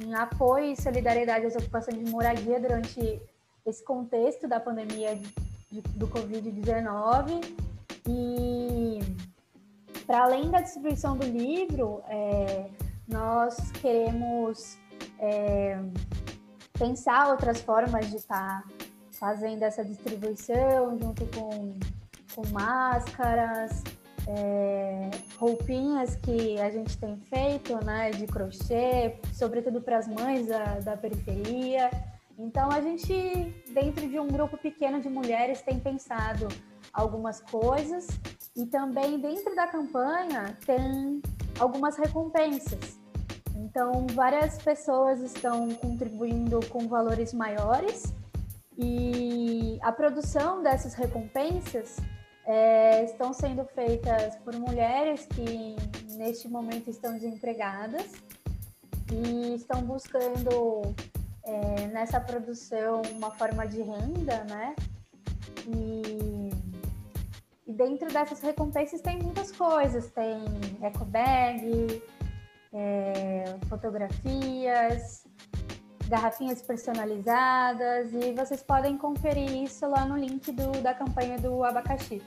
em 0.00 0.14
apoio 0.14 0.66
e 0.66 0.80
solidariedade 0.80 1.46
às 1.46 1.56
ocupações 1.56 1.98
de 1.98 2.08
moradia 2.08 2.60
durante 2.60 3.20
esse 3.66 3.84
contexto 3.84 4.46
da 4.46 4.60
pandemia 4.60 5.16
de, 5.16 5.80
do 5.80 6.06
Covid-19 6.06 7.44
e 8.08 9.00
para 10.06 10.22
além 10.22 10.48
da 10.48 10.60
distribuição 10.60 11.16
do 11.16 11.26
livro, 11.26 12.02
é, 12.08 12.66
nós 13.08 13.72
queremos 13.72 14.78
é, 15.18 15.78
pensar 16.82 17.28
outras 17.28 17.60
formas 17.60 18.10
de 18.10 18.16
estar 18.16 18.60
tá 18.60 18.86
fazendo 19.12 19.62
essa 19.62 19.84
distribuição 19.84 20.98
junto 20.98 21.24
com, 21.26 21.78
com 22.34 22.48
máscaras, 22.48 23.84
é, 24.26 25.08
roupinhas 25.38 26.16
que 26.16 26.60
a 26.60 26.70
gente 26.70 26.98
tem 26.98 27.16
feito, 27.16 27.84
né, 27.84 28.10
de 28.10 28.26
crochê, 28.26 29.16
sobretudo 29.32 29.80
para 29.80 29.98
as 29.98 30.08
mães 30.08 30.48
da, 30.48 30.80
da 30.80 30.96
periferia. 30.96 31.88
Então 32.36 32.68
a 32.72 32.80
gente, 32.80 33.14
dentro 33.72 34.08
de 34.08 34.18
um 34.18 34.26
grupo 34.26 34.58
pequeno 34.58 35.00
de 35.00 35.08
mulheres, 35.08 35.62
tem 35.62 35.78
pensado 35.78 36.48
algumas 36.92 37.40
coisas 37.40 38.08
e 38.56 38.66
também 38.66 39.20
dentro 39.20 39.54
da 39.54 39.68
campanha 39.68 40.58
tem 40.66 41.22
algumas 41.60 41.96
recompensas. 41.96 43.01
Então, 43.72 44.06
várias 44.12 44.58
pessoas 44.58 45.22
estão 45.22 45.70
contribuindo 45.76 46.60
com 46.68 46.86
valores 46.86 47.32
maiores 47.32 48.12
e 48.76 49.78
a 49.80 49.90
produção 49.90 50.62
dessas 50.62 50.92
recompensas 50.92 51.96
é, 52.44 53.02
estão 53.02 53.32
sendo 53.32 53.64
feitas 53.64 54.36
por 54.44 54.54
mulheres 54.56 55.24
que 55.24 55.74
neste 56.16 56.48
momento 56.48 56.90
estão 56.90 57.14
desempregadas 57.14 58.12
e 59.10 59.54
estão 59.54 59.80
buscando 59.80 60.94
é, 61.42 61.86
nessa 61.86 62.20
produção 62.20 63.00
uma 63.12 63.30
forma 63.30 63.66
de 63.66 63.80
renda, 63.80 64.44
né? 64.50 64.76
E, 65.66 66.50
e 67.66 67.72
dentro 67.72 68.12
dessas 68.12 68.40
recompensas 68.42 69.00
tem 69.00 69.18
muitas 69.18 69.50
coisas, 69.50 70.10
tem 70.10 70.44
eco 70.82 71.06
bag, 71.06 72.02
é, 72.72 73.56
fotografias, 73.68 75.24
garrafinhas 76.08 76.62
personalizadas 76.62 78.12
e 78.12 78.32
vocês 78.32 78.62
podem 78.62 78.96
conferir 78.96 79.50
isso 79.62 79.86
lá 79.88 80.04
no 80.04 80.16
link 80.16 80.50
do, 80.52 80.82
da 80.82 80.94
campanha 80.94 81.38
do 81.38 81.64
abacaxi. 81.64 82.22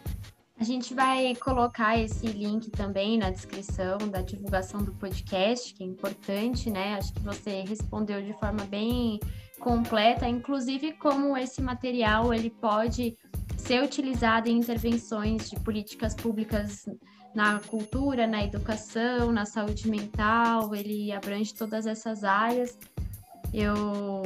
A 0.57 0.63
gente 0.63 0.93
vai 0.93 1.35
colocar 1.35 1.99
esse 1.99 2.25
link 2.27 2.71
também 2.71 3.17
na 3.17 3.29
descrição 3.29 3.97
da 4.09 4.21
divulgação 4.21 4.81
do 4.81 4.93
podcast, 4.93 5.73
que 5.73 5.83
é 5.83 5.85
importante, 5.85 6.69
né? 6.69 6.95
Acho 6.95 7.13
que 7.13 7.19
você 7.19 7.61
respondeu 7.61 8.21
de 8.21 8.33
forma 8.39 8.63
bem 8.63 9.19
completa, 9.59 10.27
inclusive 10.27 10.93
como 10.93 11.35
esse 11.37 11.61
material 11.61 12.33
ele 12.33 12.49
pode 12.49 13.17
ser 13.57 13.83
utilizado 13.83 14.47
em 14.47 14.57
intervenções 14.57 15.49
de 15.49 15.59
políticas 15.59 16.15
públicas 16.15 16.85
na 17.35 17.59
cultura, 17.59 18.25
na 18.25 18.43
educação, 18.43 19.31
na 19.31 19.45
saúde 19.45 19.89
mental, 19.89 20.73
ele 20.73 21.11
abrange 21.11 21.53
todas 21.53 21.85
essas 21.85 22.23
áreas. 22.23 22.77
Eu 23.53 24.23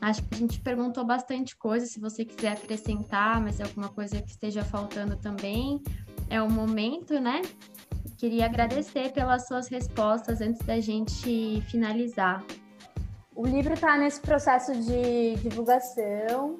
acho 0.00 0.22
que 0.24 0.34
a 0.34 0.38
gente 0.38 0.60
perguntou 0.60 1.04
bastante 1.04 1.56
coisa, 1.56 1.86
se 1.86 2.00
você 2.00 2.24
quiser 2.24 2.52
acrescentar, 2.52 3.40
mas 3.40 3.60
alguma 3.60 3.88
coisa 3.88 4.20
que 4.20 4.30
esteja 4.30 4.64
faltando 4.64 5.16
também, 5.16 5.80
é 6.28 6.42
o 6.42 6.50
momento, 6.50 7.20
né? 7.20 7.40
Queria 8.16 8.46
agradecer 8.46 9.12
pelas 9.12 9.46
suas 9.46 9.68
respostas 9.68 10.40
antes 10.40 10.66
da 10.66 10.80
gente 10.80 11.62
finalizar. 11.70 12.44
O 13.34 13.46
livro 13.46 13.74
está 13.74 13.96
nesse 13.96 14.20
processo 14.20 14.72
de 14.72 15.36
divulgação 15.36 16.58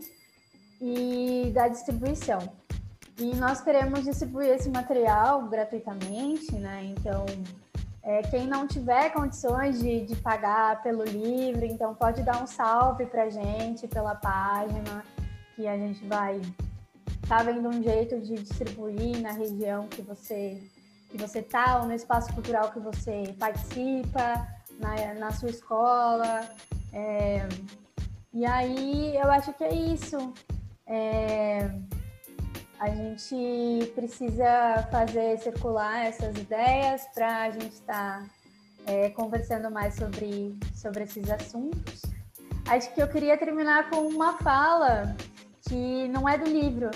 e 0.81 1.51
da 1.53 1.67
distribuição. 1.67 2.39
E 3.19 3.35
nós 3.35 3.61
queremos 3.61 4.05
distribuir 4.05 4.51
esse 4.51 4.71
material 4.71 5.43
gratuitamente, 5.49 6.55
né? 6.55 6.95
Então, 6.97 7.27
é, 8.03 8.23
quem 8.23 8.47
não 8.47 8.67
tiver 8.67 9.11
condições 9.11 9.81
de, 9.81 10.07
de 10.07 10.15
pagar 10.17 10.83
pelo 10.83 11.03
livro, 11.03 11.65
então 11.65 11.95
pode 11.95 12.23
dar 12.23 12.43
um 12.43 12.47
salve 12.47 13.07
para 13.07 13.25
a 13.25 13.31
gente 13.31 13.89
pela 13.89 14.15
página, 14.15 15.05
que 15.57 15.67
a 15.67 15.77
gente 15.77 16.07
vai 16.07 16.41
tá 17.29 17.43
vendo 17.43 17.69
um 17.69 17.83
jeito 17.83 18.19
de 18.21 18.37
distribuir 18.37 19.21
na 19.21 19.33
região 19.33 19.87
que 19.89 20.01
você 20.01 20.63
que 21.11 21.19
você 21.19 21.43
tá 21.43 21.81
ou 21.81 21.87
no 21.87 21.95
espaço 21.95 22.33
cultural 22.35 22.71
que 22.71 22.79
você 22.79 23.35
participa, 23.39 24.47
na, 24.79 25.15
na 25.15 25.31
sua 25.33 25.49
escola. 25.49 26.47
É, 26.93 27.49
e 28.33 28.45
aí 28.45 29.17
eu 29.17 29.31
acho 29.31 29.53
que 29.55 29.65
é 29.65 29.75
isso. 29.75 30.33
É, 30.87 31.71
a 32.79 32.89
gente 32.91 33.93
precisa 33.95 34.87
fazer 34.91 35.39
circular 35.39 36.07
essas 36.07 36.37
ideias 36.37 37.07
para 37.15 37.43
a 37.43 37.51
gente 37.51 37.73
estar 37.73 38.21
tá, 38.21 38.27
é, 38.87 39.11
conversando 39.11 39.71
mais 39.71 39.95
sobre, 39.95 40.57
sobre 40.75 41.05
esses 41.05 41.29
assuntos. 41.31 42.03
Acho 42.69 42.93
que 42.95 43.03
eu 43.03 43.09
queria 43.09 43.37
terminar 43.37 43.91
com 43.91 44.07
uma 44.07 44.39
fala 44.39 45.17
que 45.69 46.09
não 46.09 46.29
é 46.29 46.39
do 46.39 46.45
livro, 46.45 46.91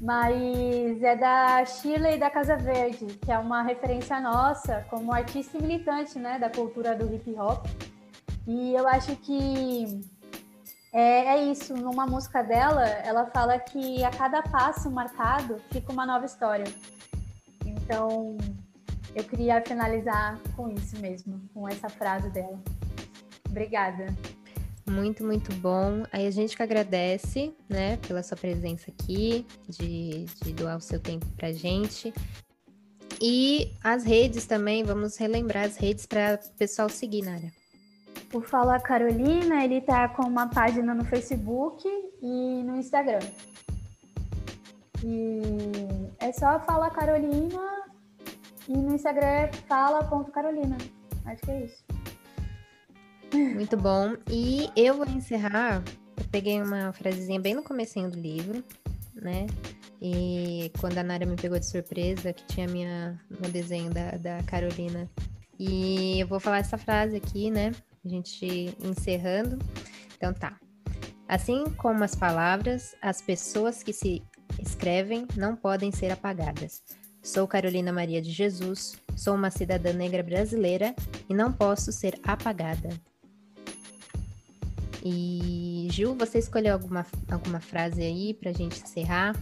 mas 0.00 1.02
é 1.02 1.16
da 1.16 1.64
Shirley 1.64 2.18
da 2.18 2.30
Casa 2.30 2.56
Verde, 2.56 3.06
que 3.24 3.30
é 3.30 3.38
uma 3.38 3.62
referência 3.62 4.18
nossa 4.20 4.86
como 4.88 5.12
artista 5.12 5.58
e 5.58 5.62
militante 5.62 6.18
né, 6.18 6.38
da 6.38 6.48
cultura 6.48 6.94
do 6.94 7.12
hip 7.14 7.34
hop. 7.38 7.66
E 8.46 8.74
eu 8.74 8.88
acho 8.88 9.14
que 9.16 10.00
é, 10.92 11.36
é, 11.36 11.44
isso, 11.44 11.74
numa 11.74 12.06
música 12.06 12.42
dela, 12.42 12.84
ela 12.84 13.26
fala 13.26 13.58
que 13.58 14.02
a 14.02 14.10
cada 14.10 14.42
passo 14.42 14.90
marcado 14.90 15.60
fica 15.70 15.92
uma 15.92 16.06
nova 16.06 16.24
história. 16.24 16.66
Então, 17.64 18.36
eu 19.14 19.24
queria 19.24 19.60
finalizar 19.60 20.38
com 20.56 20.70
isso 20.70 20.98
mesmo, 20.98 21.40
com 21.52 21.68
essa 21.68 21.88
frase 21.88 22.30
dela. 22.30 22.58
Obrigada. 23.48 24.14
Muito, 24.88 25.22
muito 25.22 25.54
bom. 25.56 26.04
Aí 26.10 26.26
a 26.26 26.30
gente 26.30 26.56
que 26.56 26.62
agradece, 26.62 27.54
né, 27.68 27.98
pela 27.98 28.22
sua 28.22 28.36
presença 28.36 28.90
aqui, 28.90 29.46
de, 29.68 30.24
de 30.42 30.52
doar 30.54 30.78
o 30.78 30.80
seu 30.80 30.98
tempo 30.98 31.26
pra 31.36 31.52
gente. 31.52 32.12
E 33.20 33.74
as 33.82 34.04
redes 34.04 34.46
também, 34.46 34.84
vamos 34.84 35.16
relembrar 35.16 35.64
as 35.64 35.76
redes 35.76 36.06
para 36.06 36.40
o 36.42 36.56
pessoal 36.56 36.88
seguir, 36.88 37.22
Nara. 37.22 37.57
O 38.32 38.40
Fala 38.42 38.78
Carolina, 38.78 39.64
ele 39.64 39.80
tá 39.80 40.08
com 40.08 40.22
uma 40.22 40.48
página 40.48 40.94
no 40.94 41.04
Facebook 41.04 41.88
e 42.20 42.62
no 42.62 42.76
Instagram. 42.76 43.20
E 45.02 45.40
é 46.18 46.32
só 46.32 46.60
Fala 46.60 46.90
Carolina 46.90 47.78
e 48.68 48.76
no 48.76 48.94
Instagram 48.94 49.26
é 49.26 49.52
fala.carolina. 49.66 50.76
Acho 51.24 51.42
que 51.42 51.50
é 51.50 51.64
isso. 51.64 51.84
Muito 53.32 53.76
bom. 53.78 54.14
E 54.30 54.70
eu 54.76 54.96
vou 54.96 55.06
encerrar. 55.06 55.82
Eu 56.16 56.24
peguei 56.30 56.60
uma 56.60 56.92
frasezinha 56.92 57.40
bem 57.40 57.54
no 57.54 57.62
comecinho 57.62 58.10
do 58.10 58.18
livro, 58.18 58.62
né? 59.14 59.46
E 60.02 60.70
quando 60.80 60.98
a 60.98 61.02
Nara 61.02 61.24
me 61.24 61.36
pegou 61.36 61.58
de 61.58 61.66
surpresa, 61.66 62.32
que 62.32 62.44
tinha 62.46 62.68
minha, 62.68 63.18
meu 63.40 63.50
desenho 63.50 63.90
da, 63.90 64.10
da 64.12 64.42
Carolina. 64.42 65.08
E 65.58 66.20
eu 66.20 66.26
vou 66.26 66.38
falar 66.38 66.58
essa 66.58 66.76
frase 66.76 67.16
aqui, 67.16 67.50
né? 67.50 67.72
A 68.04 68.08
gente 68.08 68.76
encerrando. 68.80 69.58
Então 70.16 70.32
tá. 70.32 70.58
Assim 71.28 71.64
como 71.76 72.04
as 72.04 72.14
palavras, 72.14 72.94
as 73.02 73.20
pessoas 73.20 73.82
que 73.82 73.92
se 73.92 74.22
escrevem 74.60 75.26
não 75.36 75.54
podem 75.54 75.92
ser 75.92 76.10
apagadas. 76.10 76.82
Sou 77.22 77.46
Carolina 77.46 77.92
Maria 77.92 78.22
de 78.22 78.30
Jesus, 78.30 78.96
sou 79.14 79.34
uma 79.34 79.50
cidadã 79.50 79.92
negra 79.92 80.22
brasileira 80.22 80.94
e 81.28 81.34
não 81.34 81.52
posso 81.52 81.92
ser 81.92 82.18
apagada. 82.22 82.88
E 85.04 85.88
Gil, 85.90 86.14
você 86.14 86.38
escolheu 86.38 86.72
alguma, 86.74 87.06
alguma 87.30 87.60
frase 87.60 88.02
aí 88.02 88.34
para 88.34 88.50
a 88.50 88.54
gente 88.54 88.82
encerrar? 88.82 89.36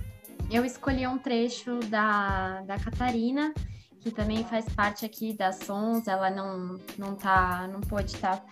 Eu 0.50 0.64
escolhi 0.64 1.06
um 1.06 1.18
trecho 1.18 1.80
da, 1.88 2.62
da 2.62 2.78
Catarina, 2.78 3.52
que 4.06 4.12
também 4.12 4.44
faz 4.44 4.68
parte 4.68 5.04
aqui 5.04 5.32
da 5.32 5.50
Sons, 5.50 6.06
ela 6.06 6.30
não, 6.30 6.78
não, 6.96 7.16
tá, 7.16 7.66
não 7.66 7.80
pôde 7.80 8.12
estar 8.12 8.36
tá 8.36 8.44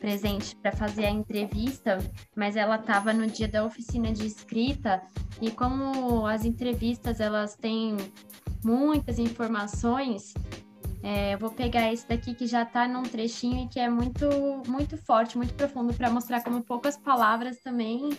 presente 0.00 0.56
para 0.56 0.72
fazer 0.72 1.04
a 1.04 1.10
entrevista, 1.10 1.98
mas 2.34 2.56
ela 2.56 2.74
estava 2.74 3.12
no 3.12 3.24
dia 3.28 3.46
da 3.46 3.64
oficina 3.64 4.12
de 4.12 4.26
escrita 4.26 5.00
e 5.40 5.48
como 5.52 6.26
as 6.26 6.44
entrevistas 6.44 7.20
elas 7.20 7.54
têm 7.54 7.96
muitas 8.64 9.20
informações, 9.20 10.34
é, 11.04 11.34
eu 11.34 11.38
vou 11.38 11.50
pegar 11.50 11.92
esse 11.92 12.08
daqui 12.08 12.34
que 12.34 12.48
já 12.48 12.64
está 12.64 12.88
num 12.88 13.04
trechinho 13.04 13.66
e 13.66 13.68
que 13.68 13.78
é 13.78 13.88
muito 13.88 14.26
muito 14.66 14.96
forte, 14.96 15.38
muito 15.38 15.54
profundo 15.54 15.94
para 15.94 16.10
mostrar 16.10 16.42
como 16.42 16.64
poucas 16.64 16.96
palavras 16.96 17.60
também 17.60 18.10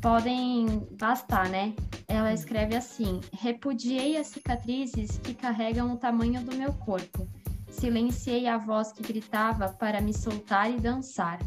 podem 0.00 0.86
bastar, 0.98 1.48
né? 1.48 1.74
Ela 2.06 2.32
escreve 2.32 2.76
assim: 2.76 3.20
repudiei 3.32 4.16
as 4.16 4.28
cicatrizes 4.28 5.18
que 5.18 5.34
carregam 5.34 5.92
o 5.92 5.96
tamanho 5.96 6.42
do 6.42 6.56
meu 6.56 6.72
corpo. 6.72 7.28
Silenciei 7.70 8.48
a 8.48 8.56
voz 8.56 8.92
que 8.92 9.02
gritava 9.02 9.68
para 9.68 10.00
me 10.00 10.12
soltar 10.12 10.70
e 10.70 10.80
dançar, 10.80 11.38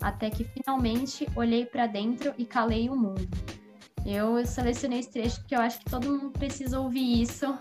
até 0.00 0.30
que 0.30 0.44
finalmente 0.44 1.26
olhei 1.34 1.64
para 1.64 1.86
dentro 1.86 2.34
e 2.38 2.44
calei 2.44 2.88
o 2.88 2.96
mundo. 2.96 3.28
Eu 4.06 4.44
selecionei 4.46 5.00
esse 5.00 5.10
trecho 5.10 5.40
porque 5.40 5.54
eu 5.54 5.60
acho 5.60 5.78
que 5.80 5.90
todo 5.90 6.10
mundo 6.10 6.30
precisa 6.30 6.80
ouvir 6.80 7.22
isso 7.22 7.58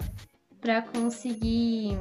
para 0.62 0.82
conseguir 0.82 1.98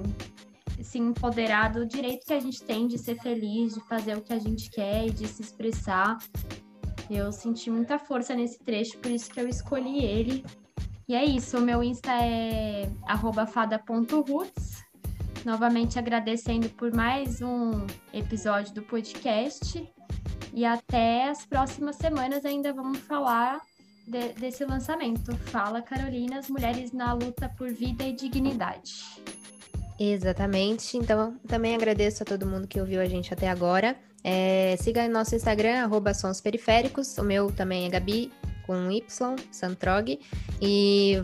se 0.83 0.99
empoderar 0.99 1.73
do 1.73 1.87
direito 1.87 2.27
que 2.27 2.33
a 2.33 2.41
gente 2.41 2.63
tem 2.63 2.87
de 2.87 2.99
ser 2.99 3.17
feliz, 3.21 3.75
de 3.75 3.81
fazer 3.89 4.17
o 4.17 4.23
que 4.23 4.33
a 4.33 4.39
gente 4.39 4.71
quer 4.71 5.07
e 5.07 5.11
de 5.11 5.27
se 5.27 5.43
expressar. 5.43 6.19
Eu 7.11 7.33
senti 7.33 7.71
muita 7.71 7.99
força 7.99 8.35
nesse 8.35 8.59
trecho, 8.59 8.99
por 8.99 9.11
isso 9.11 9.31
que 9.31 9.41
eu 9.41 9.49
escolhi 9.49 10.05
ele. 10.05 10.45
E 11.09 11.15
é 11.15 11.25
isso, 11.25 11.57
o 11.57 11.61
meu 11.61 11.83
Insta 11.83 12.13
é 12.13 12.91
fada.roots. 13.51 14.85
Novamente 15.45 15.99
agradecendo 15.99 16.69
por 16.71 16.93
mais 16.93 17.41
um 17.41 17.87
episódio 18.13 18.75
do 18.75 18.83
podcast. 18.83 19.91
E 20.53 20.67
até 20.67 21.31
as 21.31 21.47
próximas 21.47 21.97
semanas 21.97 22.45
ainda 22.45 22.75
vamos 22.75 22.99
falar 22.99 23.59
de, 24.07 24.35
desse 24.35 24.67
lançamento. 24.67 25.35
Fala, 25.37 25.81
Carolina, 25.81 26.39
as 26.39 26.51
mulheres 26.51 26.93
na 26.93 27.15
luta 27.15 27.49
por 27.57 27.71
vida 27.71 28.05
e 28.05 28.13
dignidade. 28.13 29.23
Exatamente. 29.99 30.99
Então, 30.99 31.39
também 31.47 31.75
agradeço 31.75 32.23
a 32.23 32.27
todo 32.27 32.47
mundo 32.47 32.69
que 32.69 32.81
ouviu 32.81 33.01
a 33.01 33.07
gente 33.07 33.33
até 33.33 33.49
agora. 33.49 33.97
É, 34.25 34.77
siga 34.79 35.09
nosso 35.09 35.35
Instagram, 35.35 35.83
arroba. 35.83 36.12
O 37.19 37.23
meu 37.23 37.51
também 37.53 37.87
é 37.87 37.89
Gabi, 37.89 38.33
com 38.66 38.91
Y, 38.91 39.37
Santrog. 39.51 40.19
E 40.61 41.23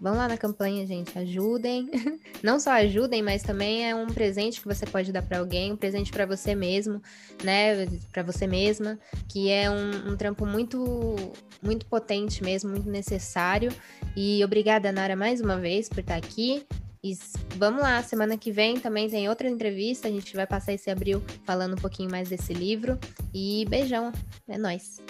vão 0.00 0.14
lá 0.14 0.28
na 0.28 0.36
campanha, 0.36 0.86
gente. 0.86 1.16
Ajudem. 1.18 1.90
Não 2.42 2.58
só 2.58 2.70
ajudem, 2.72 3.22
mas 3.22 3.42
também 3.42 3.88
é 3.88 3.94
um 3.94 4.06
presente 4.06 4.60
que 4.60 4.66
você 4.66 4.86
pode 4.86 5.12
dar 5.12 5.22
para 5.22 5.38
alguém, 5.38 5.72
um 5.72 5.76
presente 5.76 6.10
para 6.10 6.24
você 6.26 6.54
mesmo, 6.54 7.02
né? 7.42 7.86
Para 8.12 8.22
você 8.22 8.46
mesma, 8.46 8.98
que 9.28 9.50
é 9.50 9.70
um, 9.70 10.12
um, 10.12 10.16
trampo 10.16 10.46
muito, 10.46 11.14
muito 11.62 11.86
potente 11.86 12.42
mesmo, 12.42 12.70
muito 12.70 12.88
necessário. 12.88 13.72
E 14.16 14.42
obrigada, 14.44 14.92
Nara, 14.92 15.16
mais 15.16 15.40
uma 15.40 15.58
vez 15.58 15.88
por 15.88 16.00
estar 16.00 16.16
aqui. 16.16 16.64
E 17.02 17.16
vamos 17.56 17.80
lá, 17.80 18.02
semana 18.02 18.36
que 18.36 18.50
vem 18.50 18.78
também 18.80 19.08
tem 19.08 19.28
outra 19.28 19.48
entrevista. 19.48 20.08
A 20.08 20.10
gente 20.10 20.34
vai 20.34 20.46
passar 20.46 20.72
esse 20.72 20.90
abril 20.90 21.22
falando 21.44 21.74
um 21.74 21.80
pouquinho 21.80 22.10
mais 22.10 22.28
desse 22.28 22.52
livro. 22.52 22.98
E 23.32 23.64
beijão, 23.68 24.12
é 24.48 24.58
nóis. 24.58 25.00